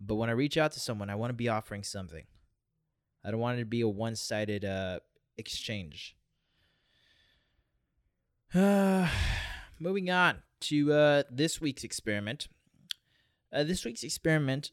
but 0.00 0.14
when 0.14 0.30
I 0.30 0.32
reach 0.32 0.56
out 0.56 0.70
to 0.72 0.80
someone, 0.80 1.10
I 1.10 1.16
want 1.16 1.30
to 1.30 1.34
be 1.34 1.48
offering 1.48 1.82
something. 1.82 2.22
I 3.24 3.32
don't 3.32 3.40
want 3.40 3.58
it 3.58 3.62
to 3.62 3.66
be 3.66 3.80
a 3.80 3.88
one 3.88 4.14
sided 4.14 4.64
uh, 4.64 5.00
exchange. 5.36 6.14
Uh, 8.54 9.08
moving 9.80 10.08
on 10.08 10.36
to 10.60 10.92
uh, 10.92 11.22
this 11.28 11.60
week's 11.60 11.82
experiment. 11.82 12.46
Uh, 13.52 13.64
this 13.64 13.84
week's 13.84 14.04
experiment 14.04 14.70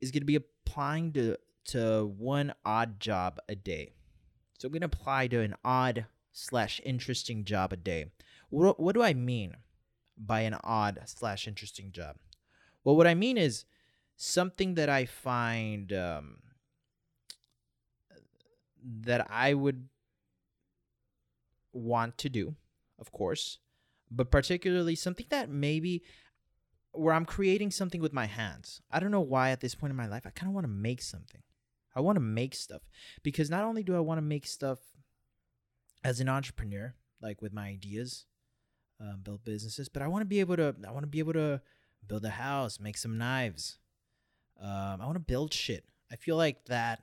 is 0.00 0.12
going 0.12 0.22
to 0.22 0.24
be 0.24 0.36
applying 0.36 1.12
to 1.14 1.36
to 1.64 2.06
one 2.16 2.54
odd 2.64 3.00
job 3.00 3.40
a 3.48 3.56
day. 3.56 3.94
So 4.60 4.66
I'm 4.66 4.72
going 4.72 4.82
to 4.82 4.86
apply 4.86 5.26
to 5.26 5.40
an 5.40 5.56
odd 5.64 6.06
slash 6.30 6.80
interesting 6.84 7.44
job 7.44 7.72
a 7.72 7.76
day. 7.76 8.12
What, 8.48 8.78
what 8.78 8.94
do 8.94 9.02
I 9.02 9.12
mean 9.12 9.56
by 10.16 10.42
an 10.42 10.54
odd 10.62 11.00
slash 11.06 11.48
interesting 11.48 11.90
job? 11.90 12.14
Well, 12.84 12.96
what 12.96 13.06
I 13.06 13.14
mean 13.14 13.36
is 13.36 13.64
something 14.16 14.74
that 14.74 14.88
I 14.88 15.04
find 15.04 15.92
um, 15.92 16.38
that 19.02 19.26
I 19.30 19.54
would 19.54 19.88
want 21.72 22.18
to 22.18 22.28
do, 22.28 22.56
of 22.98 23.12
course, 23.12 23.58
but 24.10 24.30
particularly 24.30 24.94
something 24.94 25.26
that 25.30 25.48
maybe 25.48 26.02
where 26.92 27.14
I'm 27.14 27.24
creating 27.24 27.70
something 27.70 28.00
with 28.00 28.12
my 28.12 28.26
hands. 28.26 28.82
I 28.90 28.98
don't 28.98 29.12
know 29.12 29.20
why 29.20 29.50
at 29.50 29.60
this 29.60 29.74
point 29.74 29.92
in 29.92 29.96
my 29.96 30.08
life 30.08 30.26
I 30.26 30.30
kind 30.30 30.48
of 30.48 30.54
want 30.54 30.64
to 30.64 30.72
make 30.72 31.02
something. 31.02 31.42
I 31.94 32.00
want 32.00 32.16
to 32.16 32.20
make 32.20 32.54
stuff 32.54 32.82
because 33.22 33.50
not 33.50 33.64
only 33.64 33.82
do 33.82 33.96
I 33.96 34.00
want 34.00 34.18
to 34.18 34.22
make 34.22 34.46
stuff 34.46 34.78
as 36.02 36.20
an 36.20 36.28
entrepreneur, 36.28 36.94
like 37.20 37.42
with 37.42 37.52
my 37.52 37.68
ideas, 37.68 38.26
um, 39.00 39.20
build 39.22 39.44
businesses, 39.44 39.88
but 39.88 40.02
I 40.02 40.08
want 40.08 40.22
to 40.22 40.26
be 40.26 40.40
able 40.40 40.56
to. 40.56 40.74
I 40.86 40.90
want 40.90 41.04
to 41.04 41.08
be 41.08 41.18
able 41.18 41.32
to 41.32 41.60
build 42.06 42.24
a 42.24 42.30
house, 42.30 42.80
make 42.80 42.96
some 42.96 43.18
knives. 43.18 43.78
Um, 44.60 45.00
I 45.00 45.04
want 45.04 45.14
to 45.14 45.20
build 45.20 45.52
shit. 45.52 45.84
I 46.10 46.16
feel 46.16 46.36
like 46.36 46.66
that. 46.66 47.00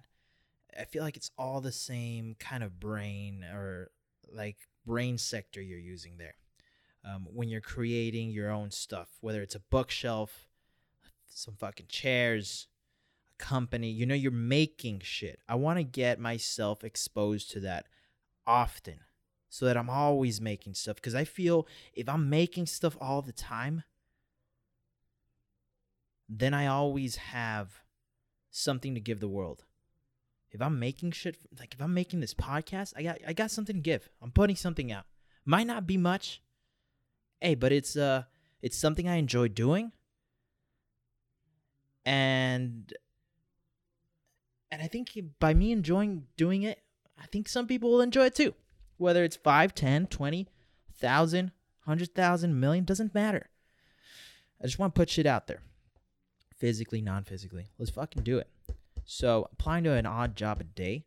I 0.77 0.85
feel 0.85 1.03
like 1.03 1.17
it's 1.17 1.31
all 1.37 1.61
the 1.61 1.71
same 1.71 2.35
kind 2.39 2.63
of 2.63 2.79
brain 2.79 3.43
or 3.43 3.89
like 4.31 4.57
brain 4.85 5.17
sector 5.17 5.61
you're 5.61 5.79
using 5.79 6.17
there. 6.17 6.35
Um, 7.03 7.27
when 7.33 7.49
you're 7.49 7.61
creating 7.61 8.31
your 8.31 8.51
own 8.51 8.69
stuff, 8.71 9.07
whether 9.21 9.41
it's 9.41 9.55
a 9.55 9.59
bookshelf, 9.59 10.47
some 11.37 11.55
fucking 11.55 11.85
chairs, 11.87 12.67
a 13.31 13.43
company. 13.43 13.89
You 13.89 14.05
know, 14.05 14.15
you're 14.15 14.31
making 14.31 15.01
shit. 15.03 15.39
I 15.47 15.55
want 15.55 15.77
to 15.77 15.83
get 15.83 16.19
myself 16.19 16.83
exposed 16.83 17.51
to 17.51 17.59
that 17.61 17.87
often 18.45 18.99
so 19.49 19.65
that 19.65 19.77
I'm 19.77 19.89
always 19.89 20.41
making 20.41 20.73
stuff 20.73 20.95
because 20.95 21.15
I 21.15 21.23
feel 21.23 21.67
if 21.93 22.09
I'm 22.09 22.29
making 22.29 22.65
stuff 22.65 22.97
all 22.99 23.21
the 23.21 23.31
time, 23.31 23.83
then 26.29 26.53
I 26.53 26.67
always 26.67 27.15
have 27.17 27.81
something 28.49 28.93
to 28.95 29.01
give 29.01 29.19
the 29.19 29.27
world. 29.27 29.63
If 30.51 30.61
I'm 30.61 30.79
making 30.79 31.11
shit 31.11 31.37
like 31.59 31.73
if 31.73 31.81
I'm 31.81 31.93
making 31.93 32.19
this 32.19 32.33
podcast, 32.33 32.93
I 32.95 33.03
got 33.03 33.17
I 33.27 33.33
got 33.33 33.51
something 33.51 33.75
to 33.75 33.81
give. 33.81 34.09
I'm 34.21 34.31
putting 34.31 34.55
something 34.55 34.91
out. 34.91 35.05
Might 35.45 35.67
not 35.67 35.85
be 35.85 35.97
much. 35.97 36.41
Hey, 37.39 37.55
but 37.55 37.71
it's 37.71 37.95
uh 37.95 38.23
it's 38.61 38.77
something 38.77 39.07
I 39.07 39.15
enjoy 39.15 39.49
doing. 39.49 39.91
And 42.05 42.93
and 44.71 44.81
I 44.81 44.87
think 44.87 45.17
by 45.39 45.53
me 45.53 45.71
enjoying 45.71 46.27
doing 46.37 46.63
it, 46.63 46.81
I 47.21 47.25
think 47.27 47.47
some 47.47 47.67
people 47.67 47.91
will 47.91 48.01
enjoy 48.01 48.25
it 48.25 48.35
too. 48.35 48.53
Whether 48.97 49.23
it's 49.23 49.35
5, 49.35 49.75
10, 49.75 50.07
20, 50.07 50.43
1,000, 50.99 51.51
100,000, 51.83 52.59
million, 52.59 52.83
doesn't 52.83 53.13
matter. 53.13 53.49
I 54.61 54.65
just 54.65 54.79
want 54.79 54.95
to 54.95 54.99
put 54.99 55.09
shit 55.09 55.25
out 55.25 55.47
there. 55.47 55.61
Physically, 56.57 57.01
non 57.01 57.23
physically. 57.23 57.67
Let's 57.77 57.91
fucking 57.91 58.23
do 58.23 58.37
it. 58.37 58.49
So, 59.05 59.47
applying 59.51 59.83
to 59.85 59.93
an 59.93 60.05
odd 60.05 60.35
job 60.35 60.59
a 60.59 60.63
day, 60.63 61.05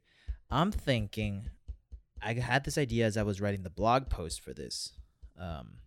I'm 0.50 0.72
thinking 0.72 1.50
I 2.22 2.34
had 2.34 2.64
this 2.64 2.78
idea 2.78 3.06
as 3.06 3.16
I 3.16 3.22
was 3.22 3.40
writing 3.40 3.62
the 3.62 3.70
blog 3.70 4.08
post 4.08 4.40
for 4.40 4.52
this. 4.52 4.92
Um, 5.38 5.78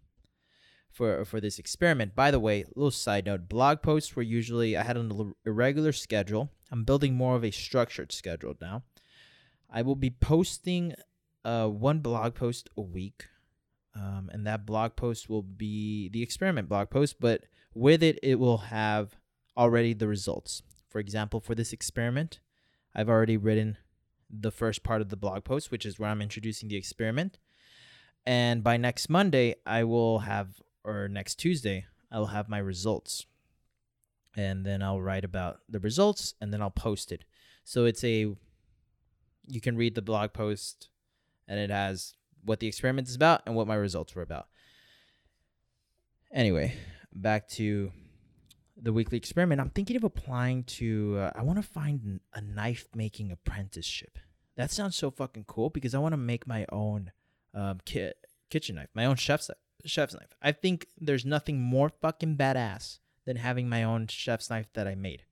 for 0.94 1.26
for 1.26 1.42
this 1.42 1.60
experiment. 1.60 2.16
By 2.16 2.32
the 2.32 2.40
way, 2.40 2.64
little 2.76 2.92
side 2.92 3.26
note: 3.26 3.50
blog 3.50 3.82
posts 3.82 4.16
were 4.16 4.22
usually 4.22 4.78
I 4.78 4.84
had 4.84 4.96
an 4.96 5.34
irregular 5.46 5.92
schedule. 5.92 6.52
I'm 6.72 6.84
building 6.84 7.16
more 7.16 7.36
of 7.36 7.44
a 7.44 7.52
structured 7.52 8.12
schedule 8.12 8.56
now. 8.62 8.84
I 9.70 9.82
will 9.82 9.96
be 9.96 10.12
posting 10.12 10.94
uh, 11.44 11.68
one 11.68 12.00
blog 12.00 12.36
post 12.36 12.70
a 12.78 12.82
week, 12.82 13.26
um, 13.96 14.30
and 14.32 14.46
that 14.46 14.66
blog 14.66 14.96
post 14.96 15.30
will 15.30 15.42
be 15.42 16.10
the 16.10 16.22
experiment 16.22 16.70
blog 16.70 16.90
post. 16.90 17.20
But 17.20 17.46
with 17.74 18.04
it, 18.04 18.20
it 18.22 18.36
will 18.36 18.60
have 18.60 19.16
already 19.58 19.94
the 19.94 20.08
results. 20.08 20.62
For 20.90 21.00
example, 21.00 21.40
for 21.40 21.56
this 21.56 21.74
experiment, 21.74 22.40
I've 22.96 23.10
already 23.10 23.38
written 23.38 23.78
the 24.30 24.52
first 24.52 24.84
part 24.84 25.02
of 25.02 25.10
the 25.10 25.16
blog 25.16 25.44
post, 25.44 25.72
which 25.72 25.86
is 25.86 26.00
where 26.00 26.10
I'm 26.10 26.22
introducing 26.22 26.70
the 26.70 26.76
experiment. 26.76 27.38
And 28.26 28.64
by 28.64 28.78
next 28.78 29.10
Monday, 29.10 29.56
I 29.66 29.84
will 29.84 30.20
have 30.20 30.62
or 30.84 31.08
next 31.08 31.36
Tuesday, 31.36 31.86
I'll 32.12 32.28
have 32.28 32.50
my 32.50 32.58
results. 32.58 33.26
And 34.36 34.66
then 34.66 34.82
I'll 34.82 35.02
write 35.02 35.24
about 35.24 35.60
the 35.70 35.80
results 35.80 36.34
and 36.42 36.52
then 36.52 36.62
I'll 36.62 36.72
post 36.72 37.12
it. 37.12 37.24
So 37.64 37.86
it's 37.86 38.04
a 38.04 38.36
you 39.46 39.62
can 39.62 39.78
read 39.78 39.96
the 39.96 40.02
blog 40.02 40.34
post 40.34 40.90
and 41.48 41.60
it 41.60 41.70
has 41.70 42.14
what 42.44 42.60
the 42.60 42.68
experiment 42.68 43.08
is 43.08 43.16
about 43.16 43.42
and 43.46 43.56
what 43.56 43.68
my 43.68 43.76
results 43.76 44.16
were 44.16 44.22
about. 44.22 44.48
Anyway, 46.34 46.74
back 47.14 47.48
to 47.48 47.92
the 48.84 48.94
weekly 48.94 49.18
experiment. 49.18 49.62
I'm 49.62 49.70
thinking 49.70 49.96
of 49.96 50.04
applying 50.04 50.66
to 50.66 51.18
uh, 51.18 51.32
I 51.36 51.42
want 51.42 51.58
to 51.58 51.64
find 51.64 52.20
a 52.34 52.42
knife 52.42 52.90
making 52.94 53.32
apprenticeship. 53.32 54.20
That 54.58 54.72
sounds 54.72 54.96
so 54.96 55.10
fucking 55.10 55.46
cool 55.48 55.70
because 55.70 55.96
I 55.96 56.00
want 56.00 56.14
to 56.14 56.18
make 56.18 56.46
my 56.46 56.66
own 56.70 57.12
um, 57.54 57.80
ki- 57.86 58.12
kitchen 58.50 58.76
knife, 58.76 58.90
my 58.94 59.06
own 59.06 59.16
chef's 59.16 59.50
chef's 59.86 60.14
knife. 60.14 60.34
I 60.42 60.52
think 60.52 60.88
there's 60.98 61.26
nothing 61.26 61.62
more 61.62 61.90
fucking 61.90 62.38
badass 62.38 63.00
than 63.26 63.38
having 63.38 63.70
my 63.70 63.84
own 63.84 64.08
chef's 64.08 64.50
knife 64.50 64.68
that 64.74 64.88
I 64.88 64.96
made. 64.96 65.24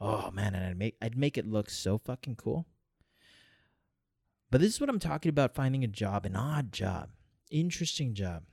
Oh 0.00 0.30
man, 0.30 0.54
and 0.54 0.64
I'd 0.64 0.78
make 0.78 0.96
I'd 1.02 1.18
make 1.18 1.36
it 1.36 1.46
look 1.46 1.68
so 1.68 1.98
fucking 1.98 2.36
cool. 2.36 2.66
But 4.50 4.62
this 4.62 4.72
is 4.74 4.80
what 4.80 4.88
I'm 4.88 4.98
talking 4.98 5.28
about 5.28 5.54
finding 5.54 5.84
a 5.84 5.88
job, 5.88 6.24
an 6.24 6.34
odd 6.34 6.72
job, 6.72 7.10
interesting 7.50 8.14
job. 8.14 8.44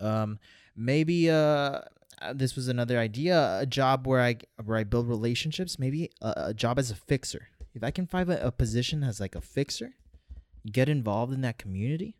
Um 0.00 0.38
maybe 0.74 1.30
uh 1.30 1.82
uh, 2.20 2.32
this 2.32 2.56
was 2.56 2.68
another 2.68 2.98
idea 2.98 3.58
a 3.60 3.66
job 3.66 4.06
where 4.06 4.20
i 4.20 4.36
where 4.64 4.78
i 4.78 4.84
build 4.84 5.08
relationships 5.08 5.78
maybe 5.78 6.10
a, 6.20 6.34
a 6.48 6.54
job 6.54 6.78
as 6.78 6.90
a 6.90 6.94
fixer. 6.94 7.48
If 7.74 7.82
i 7.82 7.90
can 7.90 8.06
find 8.06 8.28
a, 8.30 8.46
a 8.46 8.52
position 8.52 9.02
as 9.02 9.20
like 9.20 9.34
a 9.34 9.40
fixer 9.40 9.94
get 10.70 10.88
involved 10.88 11.32
in 11.32 11.42
that 11.42 11.58
community 11.58 12.16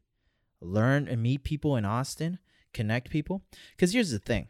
learn 0.61 1.09
and 1.09 1.23
meet 1.23 1.45
people 1.45 1.77
in 1.77 1.85
austin 1.85 2.39
connect 2.73 3.09
people. 3.09 3.43
Because 3.71 3.93
here's 3.93 4.11
the 4.11 4.19
thing. 4.19 4.49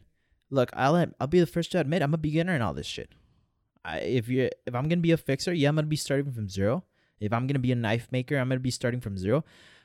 Look 0.51 0.71
i'll 0.73 0.97
i'll 1.21 1.27
be 1.27 1.41
the 1.41 1.47
first 1.47 1.73
to 1.73 1.81
admit 1.81 2.03
i'm 2.03 2.15
a 2.15 2.19
beginner 2.19 2.55
in 2.55 2.63
all 2.63 2.75
this 2.75 2.87
shit. 2.87 3.11
I, 3.85 3.99
if 3.99 4.29
you 4.29 4.51
if 4.67 4.75
i'm 4.75 4.89
gonna 4.89 5.03
be 5.03 5.13
a 5.13 5.17
fixer 5.17 5.53
yeah 5.53 5.69
i'm 5.69 5.77
gonna 5.77 5.87
be 5.87 5.97
starting 5.97 6.33
from 6.33 6.49
zero. 6.49 6.85
If 7.21 7.33
i'm 7.33 7.47
gonna 7.47 7.59
be 7.59 7.73
a 7.73 7.77
knife 7.77 8.09
maker 8.11 8.39
i'm 8.39 8.49
gonna 8.49 8.61
be 8.61 8.71
starting 8.71 9.01
from 9.01 9.19
zero. 9.19 9.45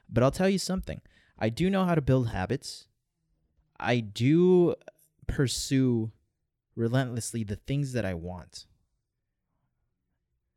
But 0.09 0.23
i'll 0.23 0.31
tell 0.31 0.49
you 0.49 0.57
something. 0.57 1.01
I 1.37 1.49
do 1.49 1.69
know 1.69 1.85
how 1.85 1.95
to 1.95 2.01
build 2.01 2.29
habits. 2.29 2.87
I 3.79 3.99
do 4.01 4.75
pursue 5.29 6.11
relentlessly 6.75 7.43
the 7.43 7.55
things 7.55 7.93
that 7.93 8.05
I 8.05 8.13
want. 8.13 8.65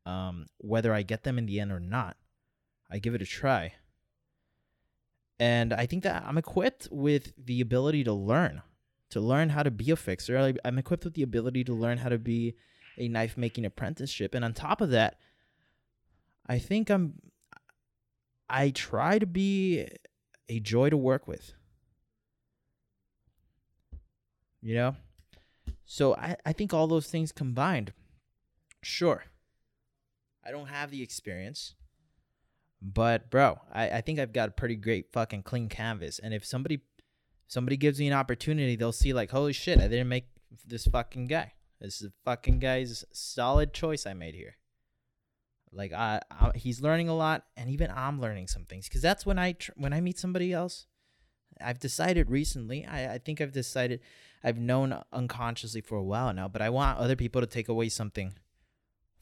Um, 0.05 0.47
whether 0.57 0.93
I 0.93 1.01
get 1.03 1.23
them 1.23 1.37
in 1.37 1.45
the 1.45 1.59
end 1.59 1.71
or 1.71 1.79
not, 1.79 2.17
I 2.91 2.99
give 2.99 3.15
it 3.15 3.21
a 3.21 3.25
try. 3.25 3.73
And 5.39 5.73
I 5.73 5.85
think 5.85 6.03
that 6.03 6.23
I'm 6.25 6.37
equipped 6.37 6.87
with 6.91 7.33
the 7.37 7.61
ability 7.61 8.03
to 8.03 8.13
learn, 8.13 8.61
to 9.09 9.19
learn 9.19 9.49
how 9.49 9.63
to 9.63 9.71
be 9.71 9.91
a 9.91 9.95
fixer. 9.95 10.53
I'm 10.63 10.77
equipped 10.77 11.05
with 11.05 11.13
the 11.13 11.23
ability 11.23 11.63
to 11.65 11.73
learn 11.73 11.97
how 11.97 12.09
to 12.09 12.17
be 12.17 12.55
a 12.97 13.07
knife 13.07 13.37
making 13.37 13.65
apprenticeship. 13.65 14.35
And 14.35 14.45
on 14.45 14.53
top 14.53 14.81
of 14.81 14.91
that, 14.91 15.17
I 16.47 16.59
think 16.59 16.89
I'm, 16.89 17.15
I 18.49 18.69
try 18.69 19.19
to 19.19 19.25
be 19.25 19.87
a 20.49 20.59
joy 20.59 20.89
to 20.89 20.97
work 20.97 21.27
with 21.27 21.53
you 24.63 24.75
know? 24.75 24.95
So 25.85 26.15
I, 26.15 26.37
I 26.45 26.53
think 26.53 26.73
all 26.73 26.87
those 26.87 27.07
things 27.07 27.31
combined, 27.31 27.93
sure. 28.81 29.25
I 30.45 30.51
don't 30.51 30.67
have 30.67 30.91
the 30.91 31.03
experience. 31.03 31.75
But 32.81 33.29
bro, 33.29 33.59
I, 33.71 33.89
I 33.89 34.01
think 34.01 34.19
I've 34.19 34.33
got 34.33 34.49
a 34.49 34.53
pretty 34.53 34.75
great 34.75 35.11
fucking 35.13 35.43
clean 35.43 35.69
canvas. 35.69 36.19
And 36.19 36.33
if 36.33 36.45
somebody 36.45 36.81
somebody 37.47 37.77
gives 37.77 37.99
me 37.99 38.07
an 38.07 38.13
opportunity, 38.13 38.75
they'll 38.75 38.91
see 38.91 39.13
like, 39.13 39.31
holy 39.31 39.53
shit, 39.53 39.79
I 39.79 39.87
didn't 39.87 40.09
make 40.09 40.27
this 40.65 40.85
fucking 40.87 41.27
guy. 41.27 41.53
This 41.79 42.01
is 42.01 42.11
fucking 42.25 42.59
guy's 42.59 43.05
solid 43.11 43.73
choice 43.73 44.05
I 44.05 44.13
made 44.13 44.35
here. 44.35 44.57
Like 45.71 45.93
I, 45.93 46.21
I 46.29 46.51
he's 46.55 46.81
learning 46.81 47.09
a 47.09 47.15
lot, 47.15 47.45
and 47.57 47.69
even 47.69 47.89
I'm 47.89 48.19
learning 48.19 48.47
some 48.47 48.65
things. 48.65 48.87
Cause 48.89 49.01
that's 49.01 49.25
when 49.25 49.39
I 49.39 49.53
tr- 49.53 49.71
when 49.75 49.93
I 49.93 50.01
meet 50.01 50.19
somebody 50.19 50.53
else, 50.53 50.85
I've 51.61 51.79
decided 51.79 52.29
recently. 52.29 52.85
I, 52.85 53.15
I 53.15 53.17
think 53.17 53.41
I've 53.41 53.51
decided 53.51 54.01
I've 54.43 54.57
known 54.57 55.01
unconsciously 55.11 55.81
for 55.81 55.97
a 55.97 56.03
while 56.03 56.33
now, 56.33 56.47
but 56.47 56.61
I 56.61 56.69
want 56.69 56.99
other 56.99 57.15
people 57.15 57.41
to 57.41 57.47
take 57.47 57.69
away 57.69 57.89
something 57.89 58.33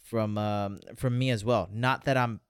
from 0.03 0.37
um, 0.37 0.79
from 0.95 1.17
me 1.17 1.29
as 1.29 1.45
well. 1.45 1.69
Not 1.71 2.05
that 2.05 2.17
I'm 2.17 2.41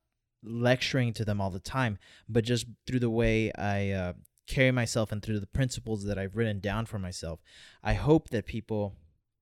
lecturing 0.43 1.13
to 1.13 1.25
them 1.25 1.39
all 1.41 1.51
the 1.51 1.59
time, 1.59 1.97
but 2.27 2.43
just 2.43 2.65
through 2.87 2.99
the 2.99 3.09
way 3.09 3.51
I 3.53 3.91
uh, 3.91 4.13
carry 4.47 4.71
myself 4.71 5.11
and 5.11 5.21
through 5.21 5.39
the 5.39 5.47
principles 5.47 6.03
that 6.05 6.17
I've 6.17 6.35
written 6.35 6.59
down 6.59 6.85
for 6.85 6.99
myself. 6.99 7.39
I 7.83 7.93
hope 7.93 8.29
that 8.29 8.45
people 8.45 8.95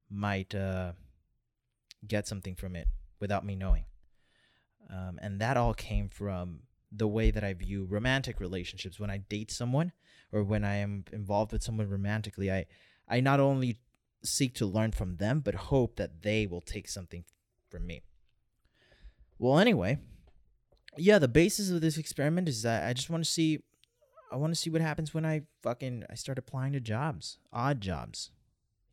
might 0.09 0.53
uh, 0.55 0.93
get 2.07 2.27
something 2.27 2.55
from 2.55 2.75
it 2.75 2.87
without 3.19 3.45
me 3.45 3.55
knowing. 3.55 3.85
Um, 4.89 5.19
and 5.21 5.39
that 5.39 5.55
all 5.55 5.73
came 5.73 6.09
from 6.09 6.61
the 6.91 7.07
way 7.07 7.31
that 7.31 7.43
I 7.43 7.53
view 7.53 7.85
romantic 7.85 8.39
relationships. 8.39 8.99
When 8.99 9.11
I 9.11 9.17
date 9.17 9.51
someone 9.51 9.91
or 10.31 10.43
when 10.43 10.63
I 10.63 10.75
am 10.77 11.05
involved 11.13 11.51
with 11.51 11.63
someone 11.63 11.89
romantically, 11.89 12.51
I 12.51 12.65
I 13.09 13.19
not 13.19 13.39
only 13.39 13.79
seek 14.23 14.53
to 14.55 14.65
learn 14.65 14.91
from 14.91 15.17
them, 15.17 15.39
but 15.39 15.55
hope 15.55 15.95
that 15.95 16.21
they 16.21 16.45
will 16.45 16.61
take 16.61 16.87
something 16.87 17.23
from 17.69 17.87
me. 17.87 18.03
Well, 19.37 19.57
anyway, 19.57 19.99
yeah, 20.97 21.19
the 21.19 21.27
basis 21.27 21.69
of 21.69 21.81
this 21.81 21.97
experiment 21.97 22.49
is 22.49 22.61
that 22.63 22.87
I 22.87 22.93
just 22.93 23.09
want 23.09 23.23
to 23.23 23.29
see 23.29 23.59
I 24.31 24.35
want 24.35 24.53
to 24.53 24.59
see 24.59 24.69
what 24.69 24.81
happens 24.81 25.13
when 25.13 25.25
I 25.25 25.41
fucking 25.63 26.03
I 26.09 26.15
start 26.15 26.37
applying 26.37 26.73
to 26.73 26.79
jobs, 26.79 27.37
odd 27.51 27.81
jobs. 27.81 28.31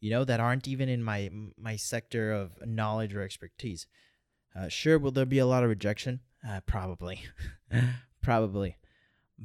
You 0.01 0.11
know, 0.11 0.25
that 0.25 0.41
aren't 0.41 0.69
even 0.69 0.89
in 0.89 1.03
my 1.03 1.31
my 1.59 1.77
sector 1.77 2.33
of 2.33 2.53
knowledge 2.65 3.15
or 3.15 3.23
expertise. 3.23 3.87
Uh, 4.55 4.69
sure, 4.69 4.99
will 4.99 5.11
there 5.11 5.27
be 5.27 5.39
a 5.39 5.47
lot 5.47 5.63
of 5.63 5.69
rejection? 5.69 6.21
Uh, 6.47 6.61
probably. 6.61 7.21
probably. 8.23 8.77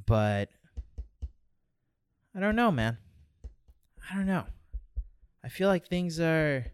But 0.05 0.49
I 2.35 2.39
don't 2.39 2.55
know, 2.55 2.71
man. 2.71 2.97
I 4.09 4.15
don't 4.15 4.27
know. 4.27 4.45
I 5.43 5.49
feel 5.49 5.67
like 5.67 5.87
things 5.87 6.19
are. 6.19 6.65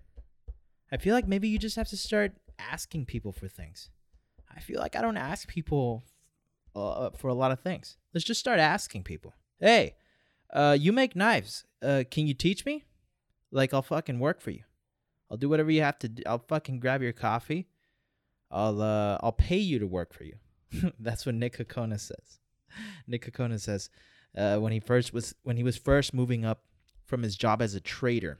I 0.91 0.97
feel 0.97 1.13
like 1.13 1.27
maybe 1.27 1.47
you 1.47 1.57
just 1.57 1.75
have 1.75 1.89
to 1.89 1.97
start 1.97 2.33
asking 2.59 3.05
people 3.05 3.31
for 3.31 3.47
things. 3.47 3.89
I 4.53 4.59
feel 4.59 4.79
like 4.79 4.95
I 4.95 5.01
don't 5.01 5.17
ask 5.17 5.47
people 5.47 6.03
uh, 6.75 7.09
for 7.11 7.27
a 7.27 7.33
lot 7.33 7.51
of 7.51 7.59
things. 7.59 7.97
Let's 8.13 8.25
just 8.25 8.39
start 8.39 8.59
asking 8.59 9.03
people. 9.03 9.33
Hey, 9.59 9.95
uh, 10.53 10.77
you 10.79 10.91
make 10.93 11.15
knives. 11.15 11.65
Uh, 11.81 12.03
can 12.09 12.27
you 12.27 12.33
teach 12.33 12.65
me? 12.65 12.85
Like 13.51 13.73
I'll 13.73 13.81
fucking 13.81 14.19
work 14.19 14.41
for 14.41 14.51
you. 14.51 14.63
I'll 15.29 15.37
do 15.37 15.49
whatever 15.49 15.71
you 15.71 15.81
have 15.81 15.99
to 15.99 16.09
do. 16.09 16.23
I'll 16.25 16.43
fucking 16.47 16.79
grab 16.79 17.01
your 17.01 17.13
coffee. 17.13 17.67
I'll 18.49 18.81
uh, 18.81 19.17
I'll 19.21 19.33
pay 19.33 19.57
you 19.57 19.79
to 19.79 19.87
work 19.87 20.13
for 20.13 20.23
you. 20.23 20.35
That's 20.99 21.25
what 21.25 21.35
Nick 21.35 21.57
Kokonas 21.57 22.01
says. 22.01 22.39
Nick 23.07 23.25
Kokonas 23.25 23.61
says 23.61 23.89
uh, 24.37 24.57
when 24.57 24.71
he 24.71 24.79
first 24.79 25.13
was 25.13 25.35
when 25.43 25.57
he 25.57 25.63
was 25.63 25.77
first 25.77 26.13
moving 26.13 26.45
up 26.45 26.63
from 27.05 27.23
his 27.23 27.35
job 27.35 27.61
as 27.61 27.73
a 27.73 27.79
trader 27.79 28.39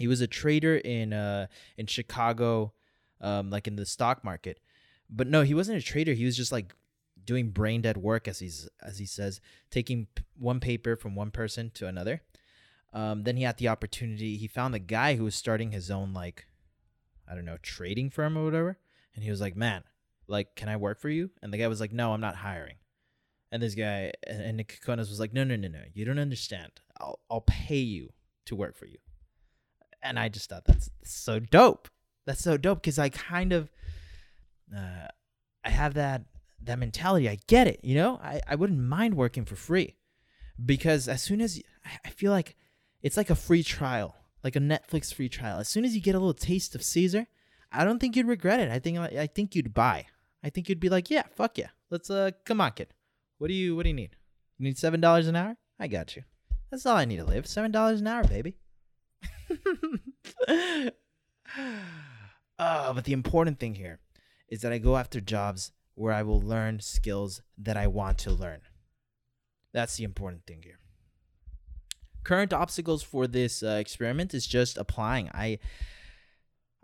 he 0.00 0.08
was 0.08 0.20
a 0.20 0.26
trader 0.26 0.76
in 0.76 1.12
uh 1.12 1.46
in 1.76 1.86
Chicago, 1.86 2.72
um, 3.20 3.50
like 3.50 3.68
in 3.68 3.76
the 3.76 3.86
stock 3.86 4.24
market. 4.24 4.58
But 5.08 5.26
no, 5.26 5.42
he 5.42 5.54
wasn't 5.54 5.78
a 5.78 5.82
trader. 5.82 6.12
He 6.12 6.24
was 6.24 6.36
just 6.36 6.52
like 6.52 6.74
doing 7.24 7.50
brain 7.50 7.82
dead 7.82 7.96
work, 7.96 8.26
as 8.26 8.38
he's 8.38 8.68
as 8.82 8.98
he 8.98 9.06
says, 9.06 9.40
taking 9.70 10.06
one 10.38 10.60
paper 10.60 10.96
from 10.96 11.14
one 11.14 11.30
person 11.30 11.70
to 11.74 11.86
another. 11.86 12.22
Um, 12.92 13.22
then 13.24 13.36
he 13.36 13.44
had 13.44 13.58
the 13.58 13.68
opportunity. 13.68 14.36
He 14.36 14.48
found 14.48 14.74
the 14.74 14.80
guy 14.80 15.16
who 15.16 15.24
was 15.24 15.34
starting 15.34 15.70
his 15.70 15.90
own 15.90 16.12
like, 16.12 16.46
I 17.28 17.34
don't 17.34 17.44
know, 17.44 17.58
trading 17.62 18.10
firm 18.10 18.36
or 18.36 18.44
whatever. 18.44 18.78
And 19.14 19.22
he 19.22 19.30
was 19.30 19.40
like, 19.40 19.56
"Man, 19.56 19.84
like, 20.26 20.56
can 20.56 20.68
I 20.68 20.76
work 20.76 21.00
for 21.00 21.08
you?" 21.08 21.30
And 21.42 21.52
the 21.52 21.58
guy 21.58 21.68
was 21.68 21.80
like, 21.80 21.92
"No, 21.92 22.12
I'm 22.12 22.20
not 22.20 22.36
hiring." 22.36 22.76
And 23.52 23.62
this 23.62 23.74
guy 23.74 24.12
and 24.26 24.56
Nick 24.56 24.80
Kokonas 24.80 25.10
was 25.10 25.20
like, 25.20 25.32
"No, 25.32 25.44
no, 25.44 25.56
no, 25.56 25.68
no. 25.68 25.82
You 25.92 26.04
don't 26.04 26.18
understand. 26.18 26.72
I'll 26.98 27.18
I'll 27.30 27.42
pay 27.42 27.78
you 27.78 28.12
to 28.46 28.56
work 28.56 28.76
for 28.76 28.86
you." 28.86 28.98
And 30.02 30.18
I 30.18 30.28
just 30.28 30.48
thought 30.48 30.64
that's 30.64 30.90
so 31.04 31.38
dope. 31.38 31.88
That's 32.26 32.42
so 32.42 32.56
dope 32.56 32.82
because 32.82 32.98
I 32.98 33.08
kind 33.08 33.52
of, 33.52 33.70
uh, 34.76 35.08
I 35.64 35.70
have 35.70 35.94
that 35.94 36.22
that 36.62 36.78
mentality. 36.78 37.28
I 37.28 37.38
get 37.46 37.66
it. 37.66 37.80
You 37.82 37.94
know, 37.94 38.20
I 38.22 38.40
I 38.46 38.54
wouldn't 38.54 38.80
mind 38.80 39.14
working 39.14 39.44
for 39.44 39.56
free, 39.56 39.96
because 40.64 41.08
as 41.08 41.22
soon 41.22 41.40
as 41.40 41.60
I 42.04 42.10
feel 42.10 42.32
like 42.32 42.56
it's 43.02 43.16
like 43.16 43.30
a 43.30 43.34
free 43.34 43.62
trial, 43.62 44.16
like 44.44 44.56
a 44.56 44.60
Netflix 44.60 45.12
free 45.12 45.28
trial. 45.28 45.58
As 45.58 45.68
soon 45.68 45.84
as 45.84 45.94
you 45.94 46.00
get 46.00 46.14
a 46.14 46.18
little 46.18 46.34
taste 46.34 46.74
of 46.74 46.82
Caesar, 46.82 47.26
I 47.72 47.84
don't 47.84 47.98
think 47.98 48.16
you'd 48.16 48.26
regret 48.26 48.60
it. 48.60 48.70
I 48.70 48.78
think 48.78 48.98
I 48.98 49.26
think 49.26 49.54
you'd 49.54 49.74
buy. 49.74 50.06
I 50.44 50.50
think 50.50 50.68
you'd 50.68 50.80
be 50.80 50.88
like, 50.88 51.10
yeah, 51.10 51.24
fuck 51.34 51.58
yeah, 51.58 51.68
let's 51.90 52.10
uh, 52.10 52.30
come 52.44 52.60
on, 52.60 52.72
kid. 52.72 52.94
What 53.38 53.48
do 53.48 53.54
you 53.54 53.76
what 53.76 53.84
do 53.84 53.88
you 53.88 53.94
need? 53.94 54.16
You 54.58 54.64
need 54.64 54.78
seven 54.78 55.00
dollars 55.00 55.26
an 55.26 55.36
hour? 55.36 55.56
I 55.78 55.88
got 55.88 56.16
you. 56.16 56.24
That's 56.70 56.86
all 56.86 56.96
I 56.96 57.04
need 57.04 57.16
to 57.16 57.24
live. 57.24 57.46
Seven 57.46 57.70
dollars 57.70 58.00
an 58.00 58.06
hour, 58.06 58.24
baby. 58.24 58.56
Oh, 59.58 60.92
but 62.94 63.04
the 63.04 63.12
important 63.12 63.58
thing 63.58 63.74
here 63.74 64.00
is 64.48 64.60
that 64.62 64.72
I 64.72 64.78
go 64.78 64.96
after 64.96 65.20
jobs 65.20 65.72
where 65.94 66.12
I 66.12 66.22
will 66.22 66.40
learn 66.40 66.80
skills 66.80 67.42
that 67.58 67.76
I 67.76 67.86
want 67.86 68.18
to 68.18 68.30
learn. 68.30 68.60
That's 69.72 69.96
the 69.96 70.04
important 70.04 70.46
thing 70.46 70.62
here. 70.62 70.78
Current 72.24 72.52
obstacles 72.52 73.02
for 73.02 73.26
this 73.26 73.62
uh, 73.62 73.78
experiment 73.80 74.34
is 74.34 74.46
just 74.46 74.76
applying. 74.76 75.30
I 75.32 75.58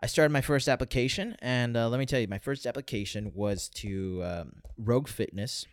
I 0.02 0.06
started 0.06 0.30
my 0.30 0.42
first 0.42 0.68
application, 0.68 1.36
and 1.40 1.76
uh, 1.76 1.88
let 1.88 1.98
me 1.98 2.04
tell 2.04 2.20
you, 2.20 2.28
my 2.28 2.38
first 2.38 2.66
application 2.66 3.32
was 3.34 3.68
to 3.76 4.22
um, 4.22 4.52
Rogue 4.76 5.08
Fitness. 5.08 5.66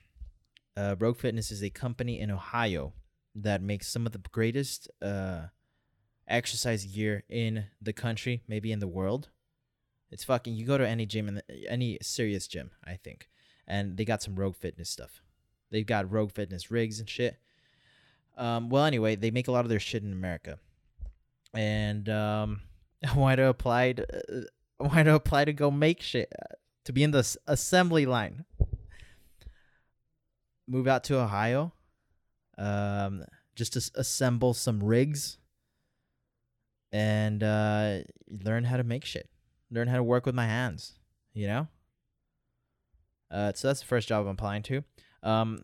Uh, 0.78 0.96
Rogue 0.98 1.18
Fitness 1.18 1.52
is 1.52 1.62
a 1.62 1.70
company 1.70 2.20
in 2.20 2.32
Ohio 2.32 2.94
that 3.36 3.62
makes 3.62 3.90
some 3.90 4.06
of 4.06 4.14
the 4.14 4.22
greatest 4.32 4.90
uh, 5.02 5.48
exercise 6.28 6.86
gear 6.86 7.24
in 7.30 7.66
the 7.82 7.94
country, 7.94 8.44
maybe 8.48 8.72
in 8.72 8.80
the 8.80 8.88
world. 8.88 9.30
It's 10.12 10.24
fucking. 10.24 10.56
You 10.56 10.66
go 10.66 10.78
to 10.78 10.88
any 10.88 11.06
gym, 11.06 11.28
in 11.28 11.36
the, 11.36 11.44
any 11.68 11.98
serious 12.02 12.48
gym, 12.48 12.72
I 12.86 12.96
think, 12.96 13.30
and 13.68 13.98
they 13.98 14.06
got 14.06 14.22
some 14.22 14.36
Rogue 14.36 14.56
Fitness 14.56 14.90
stuff. 14.90 15.22
They've 15.72 15.86
got 15.86 16.12
Rogue 16.12 16.32
Fitness 16.32 16.70
rigs 16.70 17.00
and 17.00 17.10
shit. 17.10 17.38
Um, 18.38 18.70
well, 18.70 18.86
anyway, 18.86 19.16
they 19.16 19.32
make 19.32 19.48
a 19.48 19.52
lot 19.52 19.66
of 19.66 19.70
their 19.70 19.80
shit 19.80 20.04
in 20.04 20.12
America, 20.12 20.60
and 21.54 22.08
um, 22.10 22.62
why 23.14 23.36
to 23.36 23.48
apply 23.48 23.94
to, 23.94 24.38
uh, 24.38 24.42
why 24.78 25.04
to 25.04 25.16
apply 25.16 25.46
to 25.46 25.54
go 25.54 25.72
make 25.72 26.02
shit 26.02 26.32
uh, 26.40 26.56
to 26.86 26.94
be 26.94 27.04
in 27.04 27.12
the 27.12 27.38
assembly 27.48 28.06
line. 28.06 28.46
move 30.68 30.88
out 30.88 31.04
to 31.06 31.20
Ohio, 31.20 31.74
um, 32.58 33.26
just 33.56 33.74
to 33.74 33.92
assemble 33.96 34.54
some 34.54 34.84
rigs 34.84 35.38
and 36.94 37.44
uh, 37.44 37.98
learn 38.30 38.64
how 38.64 38.78
to 38.78 38.84
make 38.84 39.04
shit, 39.04 39.28
learn 39.72 39.88
how 39.90 39.98
to 39.98 40.04
work 40.04 40.26
with 40.26 40.36
my 40.36 40.46
hands. 40.46 40.94
You 41.34 41.48
know. 41.48 41.68
Uh, 43.32 43.52
so 43.56 43.68
that's 43.68 43.80
the 43.80 43.88
first 43.88 44.08
job 44.08 44.26
I'm 44.26 44.34
applying 44.34 44.62
to. 44.64 44.84
Um, 45.24 45.64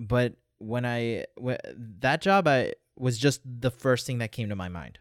but 0.00 0.36
when 0.58 0.86
I 0.86 1.26
wh- 1.40 1.60
that 2.00 2.22
job, 2.22 2.48
I 2.48 2.72
was 2.96 3.18
just 3.18 3.42
the 3.44 3.70
first 3.70 4.06
thing 4.06 4.18
that 4.18 4.32
came 4.32 4.48
to 4.48 4.56
my 4.56 4.68
mind, 4.68 4.98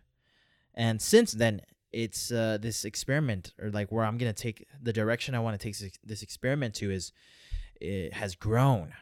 and 0.76 1.02
since 1.02 1.32
then, 1.32 1.62
it's 1.94 2.32
uh, 2.32 2.58
this 2.62 2.84
experiment 2.84 3.54
or 3.62 3.72
like 3.72 3.92
where 3.92 4.04
I'm 4.06 4.18
gonna 4.18 4.34
take 4.34 4.68
the 4.82 4.94
direction 4.94 5.34
I 5.34 5.40
want 5.40 5.60
to 5.60 5.64
take 5.64 5.78
this, 5.78 5.94
this 6.04 6.22
experiment 6.22 6.76
to 6.76 6.92
is 6.92 7.14
it 7.80 8.14
has 8.14 8.36
grown 8.36 8.94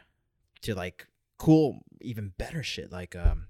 to 0.62 0.74
like 0.74 1.08
cool, 1.38 1.80
even 2.00 2.32
better 2.38 2.62
shit 2.62 2.92
like 2.92 3.16
um, 3.16 3.46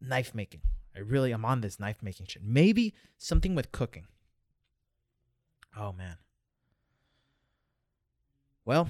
knife 0.00 0.34
making. 0.34 0.62
I 0.94 1.00
really 1.00 1.32
am 1.32 1.44
on 1.44 1.60
this 1.60 1.78
knife 1.78 2.02
making 2.02 2.26
shit. 2.26 2.42
Maybe 2.44 2.94
something 3.16 3.54
with 3.54 3.72
cooking. 3.72 4.06
Oh 5.76 5.92
man. 5.92 6.16
Well, 8.64 8.88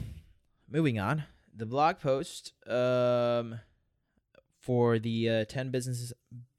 moving 0.69 0.99
on. 0.99 1.25
The 1.55 1.67
blog 1.67 1.99
post 1.99 2.53
um, 2.67 3.61
for 4.61 4.99
the 4.99 5.29
uh, 5.29 5.45
10 5.47 5.71
businesses 5.71 6.13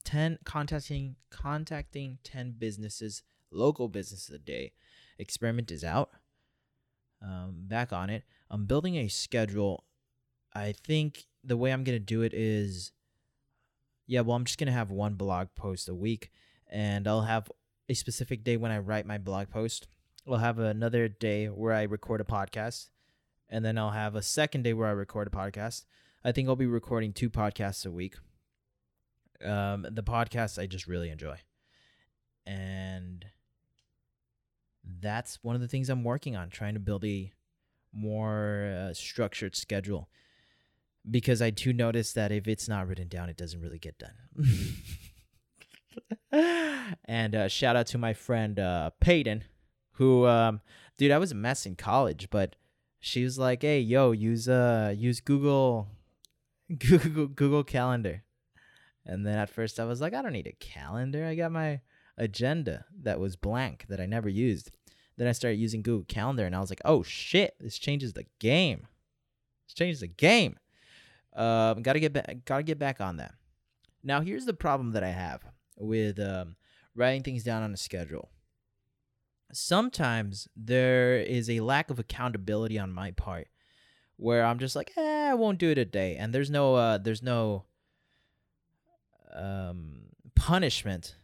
10 0.04 0.40
contacting 0.44 1.16
contacting 1.30 2.18
10 2.24 2.56
businesses 2.58 3.24
local 3.52 3.88
businesses 3.88 4.34
a 4.34 4.40
day 4.40 4.74
experiment 5.20 5.72
is 5.72 5.84
out 5.84 6.10
um, 7.22 7.54
back 7.68 7.94
on 7.94 8.10
it 8.10 8.24
i'm 8.50 8.66
building 8.66 8.96
a 8.96 9.08
schedule 9.08 9.86
i 10.56 10.72
think 10.72 11.26
the 11.44 11.56
way 11.56 11.72
i'm 11.72 11.84
to 11.84 12.00
do 12.00 12.24
it 12.24 12.34
is 12.34 12.92
yeah 14.12 14.20
well 14.20 14.36
i'm 14.36 14.44
just 14.44 14.60
going 14.60 14.68
to 14.68 14.74
have 14.74 14.92
one 14.92 15.14
blog 15.14 15.48
post 15.56 15.88
a 15.88 15.96
week 15.96 16.32
and 16.70 17.08
i'll 17.08 17.22
have 17.22 17.50
a 17.88 17.94
specific 17.94 18.44
day 18.44 18.58
when 18.58 18.70
i 18.70 18.78
write 18.78 19.06
my 19.06 19.18
blog 19.18 19.50
post. 19.50 19.88
I'll 20.28 20.38
have 20.38 20.60
another 20.60 21.08
day 21.08 21.48
where 21.48 21.74
i 21.74 21.84
record 21.84 22.20
a 22.20 22.26
podcast 22.26 22.90
and 23.50 23.64
then 23.64 23.78
i'll 23.78 23.92
have 23.92 24.16
a 24.16 24.22
second 24.22 24.64
day 24.64 24.74
where 24.74 24.90
i 24.90 24.92
record 24.92 25.28
a 25.28 25.30
podcast. 25.30 25.86
I 26.26 26.34
think 26.34 26.50
i'll 26.50 26.58
be 26.58 26.66
recording 26.66 27.14
two 27.14 27.30
podcasts 27.30 27.86
a 27.86 27.92
week. 27.92 28.16
Um, 29.44 29.88
the 29.90 30.04
podcast 30.04 30.62
I 30.62 30.68
just 30.68 30.88
really 30.88 31.10
enjoy, 31.10 31.38
and 32.46 33.26
that's 35.00 35.40
one 35.42 35.56
of 35.56 35.62
the 35.62 35.70
things 35.70 35.90
I'm 35.90 36.04
working 36.04 36.36
on, 36.36 36.50
trying 36.50 36.74
to 36.74 36.82
build 36.82 37.06
a 37.06 37.32
more 37.94 38.76
uh, 38.78 38.94
structured 38.94 39.56
schedule. 39.56 40.10
Because 41.10 41.42
I 41.42 41.50
do 41.50 41.74
notice 41.74 42.14
that 42.14 42.32
if 42.32 42.48
it's 42.48 42.70
not 42.70 42.88
written 42.88 43.08
down, 43.08 43.30
it 43.30 43.38
doesn't 43.38 43.60
really 43.60 43.80
get 43.80 43.98
done. 43.98 44.14
and 47.06 47.36
uh, 47.36 47.48
shout 47.48 47.76
out 47.76 47.88
to 47.88 47.98
my 47.98 48.14
friend 48.14 48.60
uh, 48.60 48.92
Peyton, 49.00 49.44
who, 49.94 50.28
um, 50.28 50.62
dude, 50.98 51.12
I 51.12 51.18
was 51.18 51.32
a 51.32 51.36
mess 51.36 51.66
in 51.66 51.76
college, 51.76 52.30
but 52.30 52.56
she 53.00 53.24
was 53.24 53.40
like, 53.40 53.64
"Hey, 53.64 53.80
yo, 53.80 54.12
use 54.12 54.48
uh, 54.48 54.94
use 54.96 55.22
Google, 55.22 55.88
Google, 56.78 57.28
Google 57.28 57.64
Calendar." 57.64 58.24
And 59.06 59.26
then 59.26 59.38
at 59.38 59.50
first 59.50 59.80
I 59.80 59.86
was 59.86 60.02
like, 60.02 60.14
I 60.14 60.22
don't 60.22 60.34
need 60.34 60.48
a 60.48 60.54
calendar. 60.54 61.26
I 61.26 61.36
got 61.36 61.52
my 61.52 61.82
agenda 62.18 62.86
that 63.02 63.20
was 63.20 63.36
blank 63.36 63.86
that 63.90 64.00
I 64.00 64.06
never 64.06 64.30
used. 64.30 64.72
Then 65.18 65.28
I 65.28 65.32
started 65.32 65.58
using 65.58 65.82
Google 65.82 66.06
Calendar 66.06 66.46
and 66.46 66.56
I 66.56 66.60
was 66.60 66.70
like, 66.70 66.82
oh 66.86 67.04
shit, 67.04 67.56
this 67.60 67.78
changes 67.78 68.14
the 68.14 68.26
game. 68.40 68.88
This 69.68 69.74
changes 69.74 70.02
the 70.02 70.08
game. 70.08 70.58
Um, 71.34 71.82
gotta 71.82 72.00
get 72.00 72.14
back 72.14 72.46
gotta 72.46 72.64
get 72.64 72.80
back 72.80 73.00
on 73.00 73.18
that. 73.18 73.34
Now 74.04 74.22
here's 74.22 74.46
the 74.46 74.54
problem 74.54 74.92
that 74.92 75.04
I 75.04 75.10
have 75.10 75.44
with 75.78 76.20
um, 76.20 76.56
writing 76.96 77.24
things 77.24 77.44
down 77.44 77.64
on 77.64 77.74
a 77.74 77.78
schedule. 77.78 78.30
Sometimes 79.54 80.48
there 80.56 81.18
is 81.18 81.50
a 81.50 81.60
lack 81.60 81.90
of 81.90 82.00
accountability 82.00 82.80
on 82.80 82.94
my 82.94 83.12
part 83.12 83.48
where 84.18 84.46
I'm 84.46 84.60
just 84.60 84.76
like, 84.76 84.92
eh, 84.98 85.30
I 85.32 85.34
won't 85.34 85.58
do 85.58 85.70
it 85.70 85.78
a 85.78 85.86
day. 85.86 86.16
And 86.16 86.34
there's 86.34 86.50
no 86.50 86.76
uh 86.76 86.98
there's 86.98 87.24
no 87.24 87.66
um, 89.34 90.04
punishment. 90.36 91.16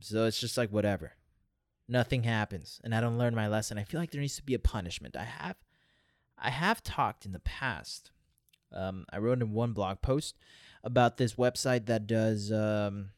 So 0.00 0.24
it's 0.24 0.40
just 0.40 0.56
like 0.56 0.70
whatever. 0.70 1.12
Nothing 1.88 2.22
happens, 2.22 2.80
and 2.84 2.94
I 2.94 3.00
don't 3.00 3.18
learn 3.18 3.34
my 3.34 3.48
lesson. 3.48 3.76
I 3.76 3.84
feel 3.84 4.00
like 4.00 4.10
there 4.12 4.20
needs 4.20 4.36
to 4.36 4.42
be 4.42 4.54
a 4.54 4.58
punishment. 4.58 5.16
I 5.16 5.24
have, 5.24 5.56
I 6.38 6.50
have 6.50 6.82
talked 6.82 7.26
in 7.26 7.32
the 7.32 7.40
past. 7.40 8.10
Um, 8.74 9.06
I 9.12 9.18
wrote 9.18 9.40
in 9.40 9.52
one 9.52 9.72
blog 9.72 10.02
post 10.02 10.36
about 10.84 11.16
this 11.16 11.34
website 11.34 11.86
that 11.86 12.06
does. 12.06 12.50
Um, 12.52 13.10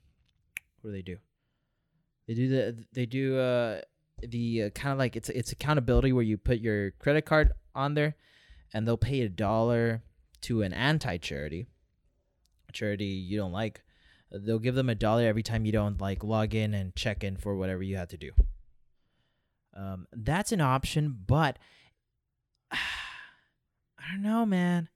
what 0.81 0.91
do 0.91 0.97
they 0.97 1.03
do? 1.03 1.19
They 2.27 2.35
do 2.35 2.49
the 2.49 2.85
they 2.93 3.07
do 3.07 3.39
uh 3.39 3.81
the 4.23 4.65
uh, 4.65 4.71
kind 4.71 4.93
of 4.93 4.99
like 4.99 5.17
it's 5.17 5.29
it's 5.31 5.53
accountability 5.53 6.13
where 6.13 6.23
you 6.23 6.37
put 6.37 6.61
your 6.61 6.93
credit 6.93 7.27
card 7.27 7.53
on 7.75 7.95
there, 7.95 8.17
and 8.73 8.87
they'll 8.87 8.97
pay 8.97 9.21
a 9.21 9.29
dollar 9.29 10.03
to 10.43 10.63
an 10.63 10.73
anti 10.73 11.17
charity 11.19 11.69
charity 12.75 13.07
you 13.07 13.39
don't 13.39 13.53
like, 13.53 13.83
they'll 14.31 14.59
give 14.59 14.75
them 14.75 14.91
a 14.91 14.95
dollar 14.95 15.23
every 15.23 15.43
time 15.43 15.65
you 15.65 15.73
don't 15.73 16.01
like 16.01 16.23
log 16.23 16.55
in 16.55 16.75
and 16.75 16.95
check 16.95 17.25
in 17.25 17.37
for 17.37 17.57
whatever 17.57 17.83
you 17.83 17.97
have 17.97 18.09
to 18.09 18.19
do. 18.19 18.33
Um, 19.75 20.07
that's 20.13 20.53
an 20.53 20.61
option, 20.61 21.17
but 21.27 21.59
I 22.73 22.79
don't 24.13 24.23
know, 24.23 24.45
man. 24.45 24.89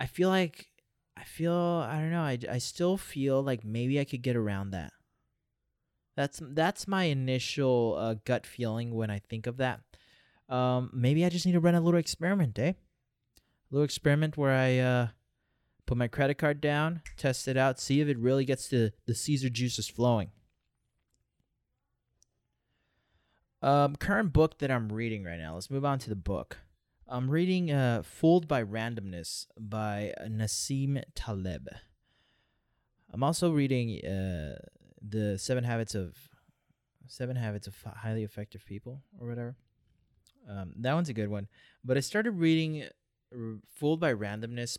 I 0.00 0.06
feel 0.06 0.30
like 0.30 0.70
I 1.16 1.24
feel 1.24 1.54
I 1.54 1.98
don't 1.98 2.10
know. 2.10 2.22
I, 2.22 2.38
I 2.50 2.58
still 2.58 2.96
feel 2.96 3.42
like 3.42 3.64
maybe 3.64 4.00
I 4.00 4.04
could 4.04 4.22
get 4.22 4.34
around 4.34 4.70
that. 4.70 4.92
That's 6.16 6.40
that's 6.42 6.88
my 6.88 7.04
initial 7.04 7.96
uh, 7.98 8.14
gut 8.24 8.46
feeling 8.46 8.94
when 8.94 9.10
I 9.10 9.18
think 9.18 9.46
of 9.46 9.58
that. 9.58 9.80
Um, 10.48 10.90
maybe 10.92 11.24
I 11.24 11.28
just 11.28 11.46
need 11.46 11.52
to 11.52 11.60
run 11.60 11.74
a 11.74 11.80
little 11.80 12.00
experiment, 12.00 12.58
eh? 12.58 12.72
A 12.72 12.74
little 13.70 13.84
experiment 13.84 14.36
where 14.36 14.52
I 14.52 14.78
uh, 14.78 15.08
put 15.86 15.96
my 15.96 16.08
credit 16.08 16.38
card 16.38 16.60
down, 16.60 17.02
test 17.16 17.46
it 17.46 17.56
out, 17.56 17.78
see 17.78 18.00
if 18.00 18.08
it 18.08 18.18
really 18.18 18.44
gets 18.44 18.68
the, 18.68 18.92
the 19.06 19.14
Caesar 19.14 19.48
juices 19.48 19.88
flowing. 19.88 20.30
Um, 23.62 23.94
current 23.94 24.32
book 24.32 24.58
that 24.58 24.70
I'm 24.70 24.90
reading 24.90 25.22
right 25.22 25.38
now. 25.38 25.54
Let's 25.54 25.70
move 25.70 25.84
on 25.84 25.98
to 26.00 26.08
the 26.08 26.16
book. 26.16 26.58
I'm 27.12 27.28
reading 27.28 27.72
uh, 27.72 28.02
Fooled 28.04 28.46
by 28.46 28.62
Randomness 28.62 29.46
by 29.58 30.14
Nassim 30.28 31.02
Taleb. 31.16 31.68
I'm 33.12 33.24
also 33.24 33.50
reading 33.50 33.98
uh, 34.04 34.54
the 35.02 35.36
Seven 35.36 35.64
Habits 35.64 35.96
of 35.96 36.14
Seven 37.08 37.34
Habits 37.34 37.66
of 37.66 37.74
Highly 37.82 38.22
Effective 38.22 38.64
People 38.64 39.02
or 39.18 39.26
whatever. 39.26 39.56
Um, 40.48 40.72
that 40.76 40.94
one's 40.94 41.08
a 41.08 41.12
good 41.12 41.30
one. 41.30 41.48
But 41.84 41.96
I 41.96 42.00
started 42.00 42.30
reading 42.30 42.84
Fooled 43.74 43.98
by 43.98 44.14
Randomness 44.14 44.78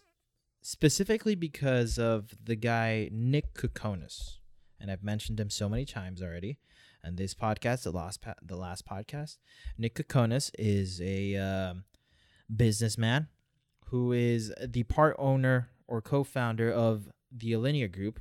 specifically 0.62 1.36
because 1.36 2.00
of 2.00 2.34
the 2.42 2.56
guy 2.56 3.10
Nick 3.12 3.56
Kokonas, 3.56 4.38
and 4.80 4.90
I've 4.90 5.04
mentioned 5.04 5.38
him 5.38 5.50
so 5.50 5.68
many 5.68 5.84
times 5.84 6.22
already. 6.22 6.60
And 7.04 7.18
this 7.18 7.34
podcast, 7.34 7.84
the 7.84 7.92
last 7.92 8.22
pa- 8.22 8.36
the 8.42 8.56
last 8.56 8.88
podcast, 8.88 9.38
Nick 9.78 9.96
Kokonas 9.96 10.50
is 10.58 11.02
a 11.02 11.36
um, 11.36 11.84
businessman 12.56 13.28
who 13.88 14.12
is 14.12 14.54
the 14.66 14.84
part 14.84 15.16
owner 15.20 15.70
or 15.88 16.02
co-founder 16.02 16.72
of 16.72 17.10
the 17.32 17.52
Alinea 17.52 17.92
Group 17.92 18.20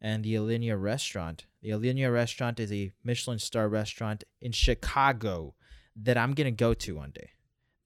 and 0.00 0.24
the 0.24 0.34
Alinea 0.34 0.80
Restaurant. 0.80 1.46
The 1.62 1.70
Alinea 1.70 2.12
Restaurant 2.12 2.60
is 2.60 2.72
a 2.72 2.92
Michelin 3.04 3.38
star 3.38 3.68
restaurant 3.68 4.24
in 4.40 4.52
Chicago 4.52 5.54
that 5.94 6.18
I'm 6.18 6.34
gonna 6.34 6.50
go 6.50 6.74
to 6.74 6.96
one 6.96 7.12
day. 7.12 7.30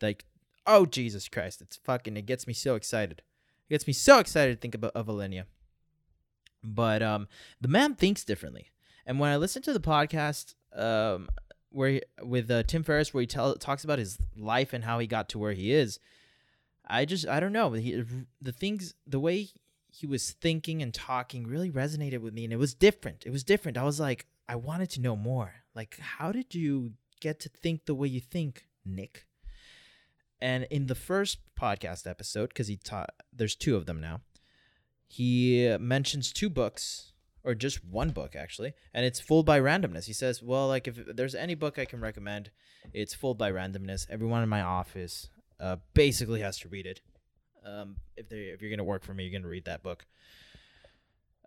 Like, 0.01 0.25
oh 0.67 0.87
Jesus 0.87 1.29
Christ, 1.29 1.61
it's 1.61 1.77
fucking 1.77 2.17
it 2.17 2.27
gets 2.27 2.47
me 2.47 2.53
so 2.53 2.75
excited. 2.75 3.23
It 3.69 3.75
gets 3.75 3.87
me 3.87 3.93
so 3.93 4.19
excited 4.19 4.57
to 4.57 4.61
think 4.61 4.75
about 4.75 4.93
of 4.93 5.07
Alinea. 5.07 5.45
But 6.63 7.03
um, 7.03 7.29
the 7.61 7.69
man 7.69 7.95
thinks 7.95 8.25
differently, 8.25 8.71
and 9.07 9.19
when 9.19 9.31
I 9.31 9.37
listen 9.37 9.63
to 9.63 9.73
the 9.73 9.81
podcast 9.81 10.55
um, 10.75 11.29
where 11.71 11.91
he, 11.91 12.03
with 12.23 12.51
uh, 12.51 12.63
Tim 12.65 12.83
Ferriss, 12.83 13.15
where 13.15 13.21
he 13.23 13.27
tell, 13.27 13.55
talks 13.55 13.85
about 13.85 13.99
his 13.99 14.19
life 14.37 14.73
and 14.73 14.85
how 14.85 14.99
he 14.99 15.07
got 15.07 15.29
to 15.31 15.39
where 15.39 15.53
he 15.53 15.73
is, 15.73 15.99
I 16.87 17.05
just 17.05 17.27
I 17.29 17.41
don't 17.41 17.53
know 17.53 17.73
he, 17.73 18.03
the 18.41 18.53
things 18.53 18.95
the 19.07 19.21
way 19.21 19.49
he 19.93 20.07
was 20.07 20.33
thinking 20.33 20.83
and 20.83 20.93
talking 20.93 21.47
really 21.47 21.71
resonated 21.71 22.21
with 22.21 22.35
me, 22.35 22.45
and 22.45 22.53
it 22.53 22.59
was 22.59 22.75
different. 22.75 23.25
It 23.27 23.31
was 23.31 23.45
different. 23.45 23.79
I 23.79 23.85
was 23.85 24.01
like, 24.01 24.27
I 24.49 24.57
wanted 24.57 24.91
to 24.91 25.01
know 25.01 25.17
more. 25.17 25.53
Like, 25.75 25.99
how 26.01 26.33
did 26.33 26.55
you 26.55 26.93
get 27.21 27.41
to 27.41 27.49
think 27.49 27.87
the 27.87 27.95
way 27.95 28.09
you 28.09 28.21
think, 28.21 28.67
Nick? 28.85 29.27
And 30.41 30.67
in 30.71 30.87
the 30.87 30.95
first 30.95 31.39
podcast 31.61 32.07
episode, 32.09 32.49
because 32.49 32.69
he 32.69 32.77
taught, 32.77 33.11
there's 33.33 33.55
two 33.55 33.77
of 33.77 33.87
them 33.87 34.01
now. 34.01 34.23
He 35.07 35.77
mentions 35.79 36.33
two 36.33 36.49
books, 36.49 37.10
or 37.45 37.55
just 37.55 37.85
one 37.85 38.11
book 38.11 38.37
actually, 38.37 38.75
and 38.93 39.05
it's 39.05 39.21
Fooled 39.21 39.47
by 39.47 39.61
Randomness. 39.61 40.05
He 40.05 40.13
says, 40.13 40.43
"Well, 40.43 40.69
like 40.69 40.87
if 40.87 40.99
there's 41.15 41.35
any 41.35 41.55
book 41.55 41.79
I 41.79 41.85
can 41.85 42.01
recommend, 42.01 42.51
it's 42.93 43.15
Fooled 43.15 43.39
by 43.39 43.51
Randomness. 43.51 44.07
Everyone 44.11 44.43
in 44.43 44.49
my 44.49 44.63
office 44.63 45.29
uh, 45.59 45.77
basically 45.95 46.41
has 46.41 46.59
to 46.59 46.69
read 46.69 46.87
it. 46.87 47.01
Um, 47.65 47.97
if 48.17 48.29
they 48.29 48.37
if 48.37 48.61
you're 48.61 48.71
gonna 48.71 48.85
work 48.85 49.05
for 49.05 49.15
me, 49.15 49.25
you're 49.25 49.39
gonna 49.39 49.51
read 49.51 49.67
that 49.67 49.83
book. 49.83 50.07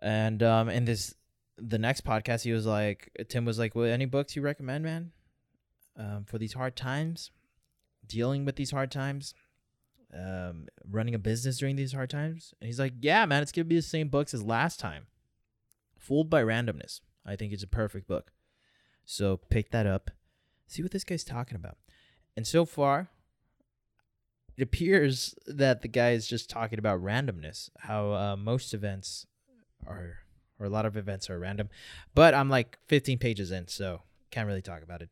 And 0.00 0.42
um, 0.42 0.68
in 0.68 0.84
this 0.84 1.14
the 1.56 1.78
next 1.78 2.04
podcast, 2.04 2.42
he 2.42 2.52
was 2.52 2.66
like, 2.66 3.10
Tim 3.28 3.44
was 3.44 3.58
like, 3.58 3.74
"Well, 3.74 3.86
any 3.86 4.06
books 4.06 4.36
you 4.36 4.42
recommend, 4.42 4.84
man, 4.84 5.12
um, 5.96 6.24
for 6.24 6.38
these 6.38 6.54
hard 6.54 6.76
times, 6.76 7.30
dealing 8.06 8.44
with 8.44 8.56
these 8.56 8.70
hard 8.72 8.90
times, 8.90 9.34
um, 10.12 10.66
running 10.88 11.14
a 11.14 11.18
business 11.18 11.58
during 11.58 11.76
these 11.76 11.92
hard 11.92 12.10
times?" 12.10 12.54
And 12.60 12.66
he's 12.66 12.80
like, 12.80 12.94
"Yeah, 13.00 13.24
man, 13.26 13.42
it's 13.42 13.52
gonna 13.52 13.64
be 13.64 13.76
the 13.76 13.82
same 13.82 14.08
books 14.08 14.34
as 14.34 14.42
last 14.42 14.80
time. 14.80 15.06
Fooled 16.04 16.28
by 16.28 16.42
Randomness. 16.42 17.00
I 17.24 17.34
think 17.34 17.54
it's 17.54 17.62
a 17.62 17.66
perfect 17.66 18.06
book. 18.06 18.30
So 19.06 19.38
pick 19.48 19.70
that 19.70 19.86
up, 19.86 20.10
see 20.66 20.82
what 20.82 20.92
this 20.92 21.04
guy's 21.04 21.24
talking 21.24 21.56
about. 21.56 21.78
And 22.36 22.46
so 22.46 22.66
far, 22.66 23.08
it 24.56 24.62
appears 24.62 25.34
that 25.46 25.80
the 25.80 25.88
guy 25.88 26.10
is 26.10 26.28
just 26.28 26.50
talking 26.50 26.78
about 26.78 27.02
randomness, 27.02 27.70
how 27.78 28.12
uh, 28.12 28.36
most 28.36 28.74
events 28.74 29.26
are 29.86 30.18
or 30.60 30.66
a 30.66 30.70
lot 30.70 30.84
of 30.84 30.96
events 30.96 31.30
are 31.30 31.38
random. 31.38 31.70
But 32.14 32.34
I'm 32.34 32.50
like 32.50 32.78
15 32.86 33.18
pages 33.18 33.50
in, 33.50 33.68
so 33.68 34.02
can't 34.30 34.46
really 34.46 34.62
talk 34.62 34.82
about 34.82 35.00
it. 35.00 35.08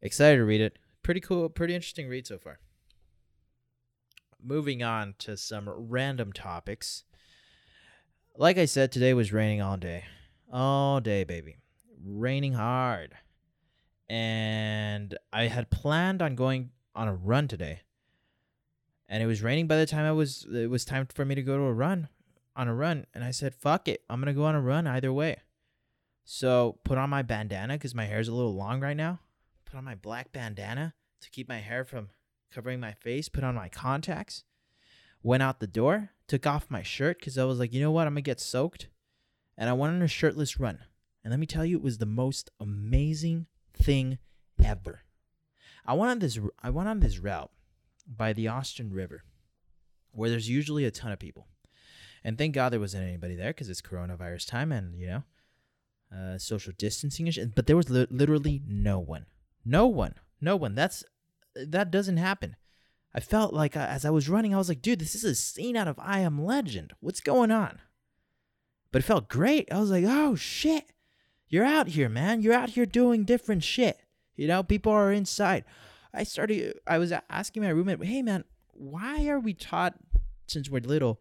Excited 0.00 0.38
to 0.38 0.44
read 0.44 0.62
it. 0.62 0.78
Pretty 1.02 1.20
cool, 1.20 1.50
pretty 1.50 1.74
interesting 1.74 2.08
read 2.08 2.26
so 2.26 2.38
far. 2.38 2.58
Moving 4.42 4.82
on 4.82 5.16
to 5.18 5.36
some 5.36 5.68
random 5.68 6.32
topics. 6.32 7.04
Like 8.36 8.56
I 8.56 8.64
said, 8.64 8.90
today 8.90 9.12
was 9.12 9.34
raining 9.34 9.60
all 9.60 9.76
day. 9.76 10.04
All 10.52 11.00
day, 11.00 11.22
baby. 11.22 11.56
Raining 12.04 12.54
hard. 12.54 13.14
And 14.08 15.16
I 15.32 15.44
had 15.44 15.70
planned 15.70 16.20
on 16.20 16.34
going 16.34 16.70
on 16.94 17.06
a 17.06 17.14
run 17.14 17.46
today. 17.46 17.82
And 19.08 19.22
it 19.22 19.26
was 19.26 19.42
raining 19.42 19.68
by 19.68 19.76
the 19.76 19.86
time 19.86 20.04
I 20.04 20.12
was 20.12 20.46
it 20.52 20.68
was 20.68 20.84
time 20.84 21.06
for 21.06 21.24
me 21.24 21.34
to 21.36 21.42
go 21.42 21.56
to 21.56 21.62
a 21.62 21.72
run 21.72 22.08
on 22.56 22.68
a 22.68 22.74
run 22.74 23.06
and 23.14 23.22
I 23.22 23.30
said, 23.30 23.54
fuck 23.54 23.86
it. 23.86 24.02
I'm 24.10 24.20
going 24.20 24.32
to 24.32 24.38
go 24.38 24.44
on 24.44 24.54
a 24.54 24.60
run 24.60 24.86
either 24.86 25.12
way. 25.12 25.38
So 26.24 26.78
put 26.84 26.98
on 26.98 27.10
my 27.10 27.22
bandana 27.22 27.74
because 27.74 27.94
my 27.94 28.04
hair 28.04 28.20
is 28.20 28.28
a 28.28 28.34
little 28.34 28.54
long 28.54 28.80
right 28.80 28.96
now. 28.96 29.20
Put 29.64 29.76
on 29.76 29.84
my 29.84 29.94
black 29.94 30.32
bandana 30.32 30.94
to 31.20 31.30
keep 31.30 31.48
my 31.48 31.58
hair 31.58 31.84
from 31.84 32.08
covering 32.52 32.80
my 32.80 32.92
face. 32.92 33.28
Put 33.28 33.44
on 33.44 33.54
my 33.54 33.68
contacts. 33.68 34.44
Went 35.22 35.42
out 35.42 35.60
the 35.60 35.66
door. 35.66 36.10
Took 36.26 36.46
off 36.46 36.70
my 36.70 36.82
shirt 36.82 37.18
because 37.18 37.38
I 37.38 37.44
was 37.44 37.58
like, 37.58 37.72
you 37.72 37.80
know 37.80 37.90
what? 37.90 38.06
I'm 38.06 38.14
going 38.14 38.24
to 38.24 38.28
get 38.30 38.40
soaked. 38.40 38.88
And 39.60 39.68
I 39.68 39.74
went 39.74 39.94
on 39.94 40.00
a 40.02 40.08
shirtless 40.08 40.58
run. 40.58 40.78
And 41.22 41.30
let 41.30 41.38
me 41.38 41.44
tell 41.44 41.66
you, 41.66 41.76
it 41.76 41.82
was 41.82 41.98
the 41.98 42.06
most 42.06 42.50
amazing 42.58 43.46
thing 43.74 44.18
ever. 44.64 45.02
I 45.84 45.92
went 45.92 46.10
on 46.10 46.18
this 46.18 46.38
I 46.62 46.70
went 46.70 46.88
on 46.88 47.00
this 47.00 47.18
route 47.18 47.50
by 48.06 48.32
the 48.32 48.48
Austin 48.48 48.90
River 48.90 49.22
where 50.12 50.30
there's 50.30 50.48
usually 50.48 50.86
a 50.86 50.90
ton 50.90 51.12
of 51.12 51.18
people. 51.18 51.46
And 52.24 52.38
thank 52.38 52.54
God 52.54 52.70
there 52.70 52.80
wasn't 52.80 53.04
anybody 53.04 53.34
there 53.34 53.50
because 53.50 53.68
it's 53.68 53.82
coronavirus 53.82 54.48
time 54.48 54.72
and, 54.72 54.98
you 54.98 55.06
know, 55.06 55.22
uh, 56.14 56.38
social 56.38 56.72
distancing. 56.76 57.30
But 57.54 57.66
there 57.66 57.76
was 57.76 57.90
li- 57.90 58.06
literally 58.10 58.62
no 58.66 58.98
one. 58.98 59.26
No 59.64 59.86
one. 59.86 60.14
No 60.40 60.56
one. 60.56 60.74
That's 60.74 61.04
That 61.54 61.90
doesn't 61.90 62.16
happen. 62.16 62.56
I 63.14 63.20
felt 63.20 63.52
like 63.52 63.76
uh, 63.76 63.80
as 63.80 64.06
I 64.06 64.10
was 64.10 64.28
running, 64.28 64.54
I 64.54 64.58
was 64.58 64.70
like, 64.70 64.82
dude, 64.82 65.00
this 65.00 65.14
is 65.14 65.24
a 65.24 65.34
scene 65.34 65.76
out 65.76 65.88
of 65.88 65.98
I 65.98 66.20
Am 66.20 66.42
Legend. 66.42 66.94
What's 67.00 67.20
going 67.20 67.50
on? 67.50 67.80
But 68.92 69.00
it 69.00 69.04
felt 69.04 69.28
great. 69.28 69.72
I 69.72 69.78
was 69.78 69.90
like, 69.90 70.04
oh, 70.06 70.34
shit. 70.34 70.92
You're 71.48 71.64
out 71.64 71.88
here, 71.88 72.08
man. 72.08 72.42
You're 72.42 72.54
out 72.54 72.70
here 72.70 72.86
doing 72.86 73.24
different 73.24 73.62
shit. 73.62 74.00
You 74.36 74.48
know, 74.48 74.62
people 74.62 74.92
are 74.92 75.12
inside. 75.12 75.64
I 76.12 76.24
started, 76.24 76.78
I 76.86 76.98
was 76.98 77.12
asking 77.28 77.62
my 77.62 77.68
roommate, 77.68 78.02
hey, 78.04 78.22
man, 78.22 78.44
why 78.72 79.28
are 79.28 79.38
we 79.38 79.54
taught 79.54 79.94
since 80.46 80.68
we're 80.68 80.80
little 80.80 81.20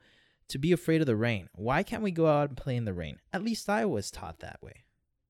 to 0.50 0.58
be 0.58 0.72
afraid 0.72 1.02
of 1.02 1.08
the 1.08 1.16
rain. 1.16 1.48
Why 1.54 1.84
can't 1.84 2.04
we 2.04 2.12
go 2.12 2.28
out 2.28 2.50
and 2.50 2.58
play 2.58 2.76
in 2.76 2.86
the 2.86 2.94
rain? 2.94 3.20
At 3.32 3.44
least 3.44 3.70
I 3.70 3.86
was 3.86 4.12
taught 4.12 4.40
that 4.40 4.60
way. 4.62 4.84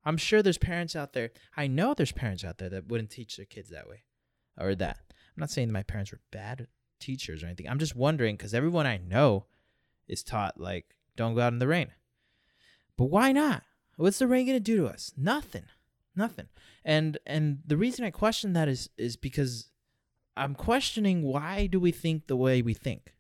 I'm 0.03 0.17
sure 0.17 0.41
there's 0.41 0.57
parents 0.57 0.95
out 0.95 1.13
there. 1.13 1.31
I 1.55 1.67
know 1.67 1.93
there's 1.93 2.13
parents 2.13 2.43
out 2.43 2.57
there 2.57 2.69
that 2.69 2.87
wouldn't 2.87 3.11
teach 3.11 3.35
their 3.35 3.45
kids 3.45 3.69
that 3.69 3.87
way 3.87 4.03
or 4.57 4.73
that. 4.75 4.97
I'm 5.09 5.41
not 5.41 5.51
saying 5.51 5.71
my 5.71 5.83
parents 5.83 6.11
were 6.11 6.21
bad 6.31 6.67
teachers 6.99 7.43
or 7.43 7.47
anything. 7.47 7.67
I'm 7.67 7.79
just 7.79 7.95
wondering 7.95 8.37
because 8.37 8.53
everyone 8.53 8.87
I 8.87 8.97
know 8.97 9.45
is 10.07 10.23
taught, 10.23 10.59
like, 10.59 10.95
don't 11.15 11.35
go 11.35 11.41
out 11.41 11.53
in 11.53 11.59
the 11.59 11.67
rain. 11.67 11.91
But 12.99 13.05
why 13.05 13.31
not? 13.31 13.63
What's 13.95 14.19
the 14.19 14.27
rain 14.27 14.45
going 14.45 14.57
to 14.57 14.59
do 14.59 14.75
to 14.75 14.87
us? 14.87 15.13
Nothing. 15.15 15.63
Nothing. 16.17 16.49
And 16.83 17.17
and 17.25 17.59
the 17.65 17.77
reason 17.77 18.03
I 18.03 18.09
question 18.09 18.51
that 18.53 18.67
is 18.67 18.89
is 18.97 19.15
because 19.15 19.69
I'm 20.35 20.53
questioning 20.53 21.23
why 21.23 21.67
do 21.67 21.79
we 21.79 21.93
think 21.93 22.27
the 22.27 22.35
way 22.35 22.61
we 22.61 22.73
think? 22.73 23.13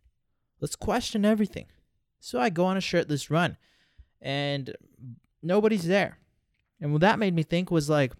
Let's 0.59 0.75
question 0.75 1.23
everything. 1.23 1.67
So 2.19 2.41
I 2.41 2.49
go 2.49 2.65
on 2.65 2.75
a 2.75 2.81
shirtless 2.81 3.31
run 3.31 3.55
and 4.21 4.75
nobody's 5.41 5.87
there. 5.87 6.17
And 6.81 6.91
what 6.91 6.99
that 6.99 7.17
made 7.17 7.33
me 7.33 7.43
think 7.43 7.71
was 7.71 7.89
like, 7.89 8.11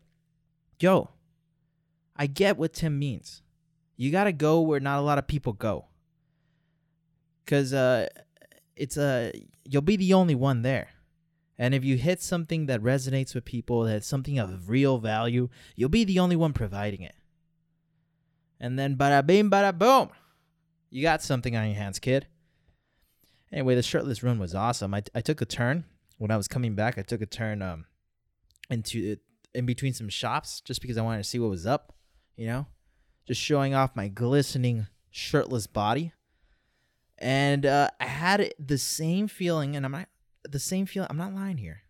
yo, 0.79 1.09
I 2.15 2.27
get 2.27 2.55
what 2.55 2.73
Tim 2.73 2.97
means. 2.97 3.41
You 3.97 4.13
got 4.13 4.25
to 4.25 4.31
go 4.31 4.61
where 4.61 4.79
not 4.79 4.99
a 4.99 5.01
lot 5.01 5.17
of 5.17 5.27
people 5.27 5.51
go. 5.51 5.87
Cuz 7.45 7.73
uh 7.73 8.07
it's 8.77 8.95
a 8.95 9.33
uh, 9.35 9.39
you'll 9.65 9.81
be 9.81 9.97
the 9.97 10.13
only 10.13 10.35
one 10.35 10.61
there. 10.61 10.91
And 11.59 11.75
if 11.75 11.83
you 11.83 11.97
hit 11.97 12.21
something 12.21 12.67
that 12.67 12.81
resonates 12.81 13.35
with 13.35 13.43
people, 13.43 13.83
that's 13.83 14.07
something 14.07 14.39
of 14.39 14.69
real 14.69 14.97
value, 14.97 15.49
you'll 15.75 15.89
be 15.89 16.05
the 16.05 16.19
only 16.19 16.37
one 16.37 16.53
providing 16.53 17.01
it. 17.01 17.13
And 18.61 18.79
then 18.79 18.95
bada 18.95 19.25
bing, 19.25 19.49
bada 19.49 19.77
boom. 19.77 20.09
You 20.89 21.01
got 21.01 21.21
something 21.21 21.57
on 21.57 21.67
your 21.67 21.75
hands, 21.75 21.99
kid. 21.99 22.27
Anyway, 23.51 23.75
the 23.75 23.83
shirtless 23.83 24.23
run 24.23 24.39
was 24.39 24.55
awesome. 24.55 24.93
I, 24.93 25.03
I 25.13 25.19
took 25.19 25.41
a 25.41 25.45
turn 25.45 25.83
when 26.17 26.31
I 26.31 26.37
was 26.37 26.47
coming 26.47 26.75
back. 26.75 26.97
I 26.97 27.01
took 27.01 27.21
a 27.21 27.25
turn 27.25 27.61
um 27.61 27.85
into 28.69 29.17
in 29.53 29.65
between 29.65 29.93
some 29.93 30.09
shops 30.09 30.61
just 30.61 30.81
because 30.81 30.97
I 30.97 31.01
wanted 31.01 31.23
to 31.23 31.29
see 31.29 31.39
what 31.39 31.49
was 31.49 31.67
up. 31.67 31.93
You 32.37 32.47
know, 32.47 32.67
just 33.27 33.41
showing 33.41 33.73
off 33.73 33.97
my 33.97 34.07
glistening 34.07 34.87
shirtless 35.11 35.67
body. 35.67 36.13
And 37.17 37.65
uh, 37.65 37.89
I 37.99 38.05
had 38.05 38.53
the 38.57 38.77
same 38.77 39.27
feeling, 39.27 39.75
and 39.75 39.85
I'm 39.85 39.91
not 39.91 40.07
the 40.43 40.59
same 40.59 40.85
feeling. 40.85 41.07
I'm 41.09 41.17
not 41.17 41.33
lying 41.33 41.57
here. 41.57 41.83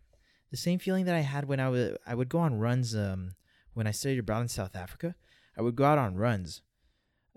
The 0.51 0.57
same 0.57 0.79
feeling 0.79 1.05
that 1.05 1.15
I 1.15 1.19
had 1.19 1.47
when 1.47 1.59
I 1.59 1.69
would 1.69 1.97
I 2.07 2.15
would 2.15 2.29
go 2.29 2.39
on 2.39 2.59
runs 2.59 2.95
um 2.95 3.31
when 3.73 3.87
I 3.87 3.91
studied 3.91 4.19
abroad 4.19 4.41
in 4.41 4.47
South 4.47 4.75
Africa. 4.75 5.15
I 5.57 5.61
would 5.61 5.75
go 5.75 5.85
out 5.85 5.97
on 5.97 6.15
runs 6.15 6.61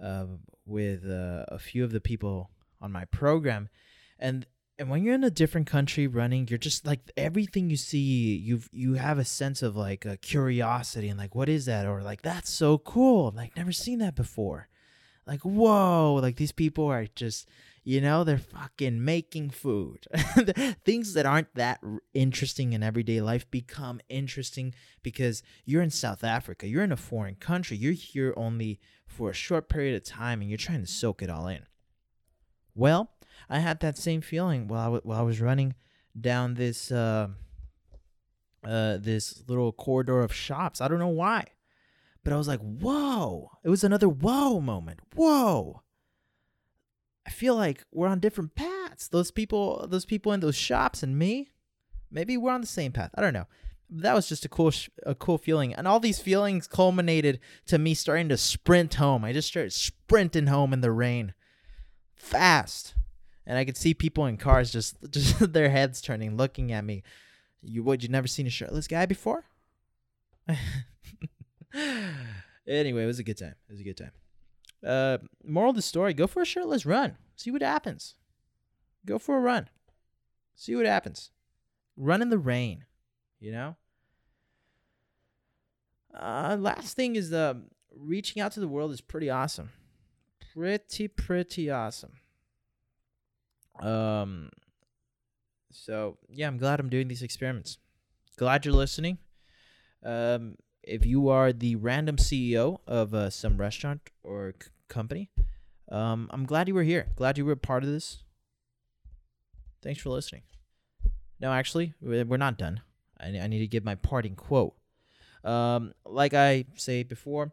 uh, 0.02 0.26
with 0.64 1.04
uh, 1.04 1.44
a 1.48 1.58
few 1.58 1.84
of 1.84 1.92
the 1.92 2.00
people 2.00 2.50
on 2.80 2.92
my 2.92 3.04
program, 3.06 3.68
and 4.18 4.46
and 4.78 4.88
when 4.90 5.04
you're 5.04 5.14
in 5.14 5.24
a 5.24 5.30
different 5.30 5.66
country 5.66 6.06
running 6.06 6.48
you're 6.48 6.58
just 6.58 6.86
like 6.86 7.10
everything 7.16 7.70
you 7.70 7.76
see 7.76 8.36
you've 8.36 8.68
you 8.72 8.94
have 8.94 9.18
a 9.18 9.24
sense 9.24 9.62
of 9.62 9.76
like 9.76 10.04
a 10.04 10.16
curiosity 10.16 11.08
and 11.08 11.18
like 11.18 11.34
what 11.34 11.48
is 11.48 11.66
that 11.66 11.86
or 11.86 12.02
like 12.02 12.22
that's 12.22 12.50
so 12.50 12.78
cool 12.78 13.32
like 13.36 13.56
never 13.56 13.70
seen 13.70 13.98
that 13.98 14.14
before 14.14 14.68
like 15.26 15.40
whoa 15.40 16.18
like 16.20 16.36
these 16.36 16.52
people 16.52 16.86
are 16.86 17.06
just 17.14 17.48
you 17.84 18.00
know 18.00 18.22
they're 18.22 18.38
fucking 18.38 19.04
making 19.04 19.50
food. 19.50 20.06
Things 20.84 21.14
that 21.14 21.26
aren't 21.26 21.52
that 21.56 21.80
interesting 22.14 22.72
in 22.72 22.82
everyday 22.82 23.20
life 23.20 23.50
become 23.50 24.00
interesting 24.08 24.74
because 25.02 25.42
you're 25.64 25.82
in 25.82 25.90
south 25.90 26.22
africa 26.22 26.68
you're 26.68 26.84
in 26.84 26.92
a 26.92 26.96
foreign 26.96 27.34
country 27.34 27.76
you're 27.76 27.92
here 27.92 28.32
only 28.36 28.78
for 29.06 29.30
a 29.30 29.34
short 29.34 29.68
period 29.68 29.96
of 29.96 30.04
time 30.04 30.40
and 30.40 30.48
you're 30.48 30.56
trying 30.56 30.80
to 30.80 30.86
soak 30.86 31.22
it 31.22 31.30
all 31.30 31.48
in. 31.48 31.66
Well 32.74 33.10
I 33.48 33.58
had 33.58 33.80
that 33.80 33.98
same 33.98 34.20
feeling 34.20 34.68
while 34.68 34.80
I, 34.80 34.84
w- 34.84 35.02
while 35.04 35.18
I 35.18 35.22
was 35.22 35.40
running 35.40 35.74
down 36.18 36.54
this 36.54 36.90
uh, 36.90 37.28
uh, 38.64 38.96
this 38.98 39.42
little 39.48 39.72
corridor 39.72 40.20
of 40.20 40.32
shops. 40.32 40.80
I 40.80 40.88
don't 40.88 40.98
know 40.98 41.08
why, 41.08 41.46
but 42.24 42.32
I 42.32 42.36
was 42.36 42.48
like, 42.48 42.60
"Whoa!" 42.60 43.50
It 43.64 43.68
was 43.68 43.84
another 43.84 44.08
"whoa" 44.08 44.60
moment. 44.60 45.00
Whoa! 45.14 45.82
I 47.26 47.30
feel 47.30 47.54
like 47.54 47.84
we're 47.92 48.08
on 48.08 48.20
different 48.20 48.54
paths. 48.54 49.08
Those 49.08 49.30
people, 49.30 49.86
those 49.88 50.04
people 50.04 50.32
in 50.32 50.40
those 50.40 50.56
shops, 50.56 51.02
and 51.02 51.18
me, 51.18 51.50
maybe 52.10 52.36
we're 52.36 52.52
on 52.52 52.60
the 52.60 52.66
same 52.66 52.92
path. 52.92 53.10
I 53.14 53.20
don't 53.20 53.34
know. 53.34 53.46
That 53.90 54.14
was 54.14 54.28
just 54.28 54.44
a 54.44 54.48
cool, 54.48 54.70
sh- 54.70 54.88
a 55.04 55.14
cool 55.14 55.38
feeling, 55.38 55.74
and 55.74 55.86
all 55.86 56.00
these 56.00 56.18
feelings 56.18 56.66
culminated 56.66 57.40
to 57.66 57.78
me 57.78 57.94
starting 57.94 58.28
to 58.30 58.36
sprint 58.36 58.94
home. 58.94 59.24
I 59.24 59.32
just 59.32 59.48
started 59.48 59.72
sprinting 59.72 60.46
home 60.46 60.72
in 60.72 60.80
the 60.80 60.90
rain, 60.90 61.34
fast 62.14 62.94
and 63.46 63.58
I 63.58 63.64
could 63.64 63.76
see 63.76 63.94
people 63.94 64.26
in 64.26 64.36
cars 64.36 64.70
just 64.70 64.96
just 65.10 65.52
their 65.52 65.70
heads 65.70 66.00
turning, 66.00 66.36
looking 66.36 66.72
at 66.72 66.84
me. 66.84 67.02
You 67.60 67.82
would 67.84 68.02
You 68.02 68.08
never 68.08 68.26
seen 68.26 68.46
a 68.46 68.50
shirtless 68.50 68.88
guy 68.88 69.06
before? 69.06 69.44
anyway, 72.66 73.04
it 73.04 73.06
was 73.06 73.18
a 73.18 73.24
good 73.24 73.38
time. 73.38 73.54
It 73.68 73.72
was 73.72 73.80
a 73.80 73.84
good 73.84 73.96
time. 73.96 74.12
Uh, 74.84 75.18
moral 75.44 75.70
of 75.70 75.76
the 75.76 75.82
story: 75.82 76.14
Go 76.14 76.26
for 76.26 76.42
a 76.42 76.46
shirtless 76.46 76.86
run. 76.86 77.16
See 77.36 77.50
what 77.50 77.62
happens. 77.62 78.14
Go 79.06 79.18
for 79.18 79.36
a 79.36 79.40
run. 79.40 79.68
See 80.54 80.76
what 80.76 80.86
happens. 80.86 81.30
Run 81.96 82.22
in 82.22 82.30
the 82.30 82.38
rain. 82.38 82.84
You 83.40 83.52
know. 83.52 83.76
Uh, 86.14 86.56
last 86.58 86.94
thing 86.94 87.16
is 87.16 87.30
the 87.30 87.38
uh, 87.38 87.54
reaching 87.96 88.42
out 88.42 88.52
to 88.52 88.60
the 88.60 88.68
world 88.68 88.92
is 88.92 89.00
pretty 89.00 89.30
awesome. 89.30 89.70
Pretty 90.52 91.08
pretty 91.08 91.70
awesome 91.70 92.12
Um. 93.80 94.50
So 95.70 96.18
yeah, 96.28 96.48
I'm 96.48 96.58
glad 96.58 96.80
I'm 96.80 96.90
doing 96.90 97.08
these 97.08 97.22
experiments. 97.22 97.78
Glad 98.36 98.66
you're 98.66 98.74
listening. 98.74 99.18
Um, 100.04 100.56
if 100.82 101.06
you 101.06 101.28
are 101.28 101.52
the 101.52 101.76
random 101.76 102.16
CEO 102.16 102.78
of 102.86 103.14
uh, 103.14 103.30
some 103.30 103.56
restaurant 103.56 104.10
or 104.22 104.54
c- 104.60 104.68
company, 104.88 105.30
um, 105.90 106.28
I'm 106.30 106.44
glad 106.44 106.68
you 106.68 106.74
were 106.74 106.82
here. 106.82 107.08
Glad 107.16 107.38
you 107.38 107.44
were 107.44 107.56
part 107.56 107.84
of 107.84 107.90
this. 107.90 108.22
Thanks 109.82 110.00
for 110.00 110.10
listening. 110.10 110.42
No, 111.40 111.52
actually, 111.52 111.94
we're 112.00 112.24
we're 112.24 112.36
not 112.36 112.58
done. 112.58 112.80
I, 113.20 113.28
I 113.38 113.46
need 113.46 113.60
to 113.60 113.66
give 113.66 113.84
my 113.84 113.96
parting 113.96 114.36
quote. 114.36 114.74
Um, 115.44 115.92
like 116.06 116.34
I 116.34 116.66
say 116.76 117.02
before, 117.02 117.52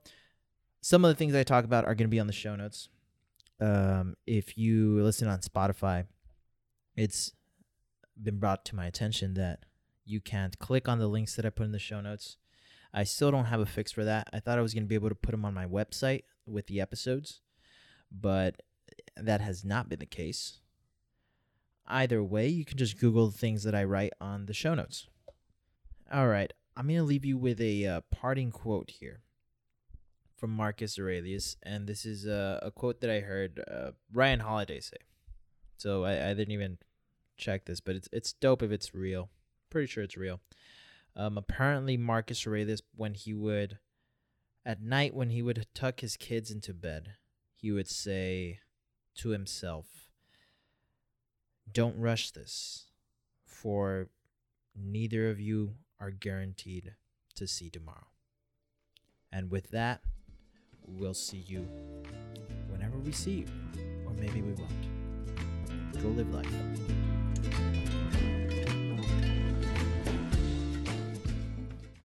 some 0.81 1.03
of 1.03 1.09
the 1.09 1.15
things 1.15 1.33
I 1.35 1.43
talk 1.43 1.65
about 1.65 1.85
are 1.85 1.95
going 1.95 2.07
to 2.07 2.15
be 2.15 2.19
on 2.19 2.27
the 2.27 2.33
show 2.33 2.55
notes. 2.55 2.89
Um, 3.59 4.15
if 4.25 4.57
you 4.57 5.01
listen 5.01 5.27
on 5.27 5.39
Spotify, 5.39 6.05
it's 6.95 7.33
been 8.21 8.39
brought 8.39 8.63
to 8.65 8.75
my 8.75 8.85
attention 8.85 9.33
that 9.35 9.65
you 10.05 10.21
can't 10.21 10.57
click 10.59 10.87
on 10.87 10.99
the 10.99 11.07
links 11.07 11.35
that 11.35 11.45
I 11.45 11.49
put 11.49 11.65
in 11.65 11.71
the 11.71 11.79
show 11.79 11.99
notes. 12.01 12.37
I 12.93 13.03
still 13.03 13.31
don't 13.31 13.45
have 13.45 13.59
a 13.59 13.65
fix 13.65 13.91
for 13.91 14.03
that. 14.03 14.29
I 14.33 14.39
thought 14.39 14.57
I 14.57 14.61
was 14.61 14.73
going 14.73 14.83
to 14.83 14.87
be 14.87 14.95
able 14.95 15.09
to 15.09 15.15
put 15.15 15.31
them 15.31 15.45
on 15.45 15.53
my 15.53 15.65
website 15.65 16.23
with 16.45 16.67
the 16.67 16.81
episodes, 16.81 17.41
but 18.11 18.61
that 19.15 19.41
has 19.41 19.63
not 19.63 19.89
been 19.89 19.99
the 19.99 20.05
case. 20.05 20.59
Either 21.87 22.23
way, 22.23 22.47
you 22.47 22.65
can 22.65 22.77
just 22.77 22.99
Google 22.99 23.29
the 23.29 23.37
things 23.37 23.63
that 23.63 23.75
I 23.75 23.83
write 23.83 24.13
on 24.19 24.45
the 24.45 24.53
show 24.53 24.73
notes. 24.73 25.07
All 26.11 26.27
right, 26.27 26.51
I'm 26.75 26.87
going 26.87 26.97
to 26.97 27.03
leave 27.03 27.25
you 27.25 27.37
with 27.37 27.61
a 27.61 27.85
uh, 27.85 28.01
parting 28.11 28.51
quote 28.51 28.91
here 28.99 29.21
from 30.37 30.51
Marcus 30.51 30.97
Aurelius, 30.97 31.57
and 31.61 31.87
this 31.87 32.05
is 32.05 32.25
uh, 32.25 32.59
a 32.63 32.71
quote 32.71 33.01
that 33.01 33.09
I 33.09 33.19
heard 33.19 33.63
uh, 33.69 33.91
Ryan 34.13 34.39
Holiday 34.39 34.79
say. 34.79 34.97
So 35.77 36.05
I, 36.05 36.29
I 36.29 36.33
didn't 36.33 36.53
even 36.53 36.77
check 37.37 37.65
this, 37.65 37.79
but 37.79 37.95
it's 37.95 38.09
it's 38.11 38.33
dope 38.33 38.63
if 38.63 38.71
it's 38.71 38.93
real. 38.95 39.29
Pretty 39.69 39.87
sure 39.87 40.03
it's 40.03 40.17
real. 40.17 40.41
Um, 41.19 41.37
apparently, 41.37 41.97
Marcus 41.97 42.47
Aurelius, 42.47 42.81
when 42.95 43.13
he 43.13 43.33
would, 43.33 43.77
at 44.65 44.81
night, 44.81 45.13
when 45.13 45.31
he 45.31 45.41
would 45.41 45.67
tuck 45.75 45.99
his 45.99 46.15
kids 46.15 46.49
into 46.49 46.73
bed, 46.73 47.15
he 47.53 47.73
would 47.73 47.89
say 47.89 48.59
to 49.15 49.29
himself, 49.31 49.85
Don't 51.69 51.99
rush 51.99 52.31
this, 52.31 52.85
for 53.45 54.07
neither 54.73 55.29
of 55.29 55.41
you 55.41 55.75
are 55.99 56.09
guaranteed 56.09 56.93
to 57.35 57.47
see 57.47 57.69
tomorrow. 57.69 58.07
And 59.29 59.51
with 59.51 59.71
that, 59.71 59.99
we'll 60.87 61.13
see 61.13 61.43
you 61.45 61.67
whenever 62.69 62.97
we 62.97 63.11
see 63.11 63.39
you, 63.39 63.47
or 64.07 64.13
maybe 64.13 64.41
we 64.41 64.53
won't. 64.53 66.01
Go 66.01 66.07
live 66.07 66.33
life. 66.33 67.18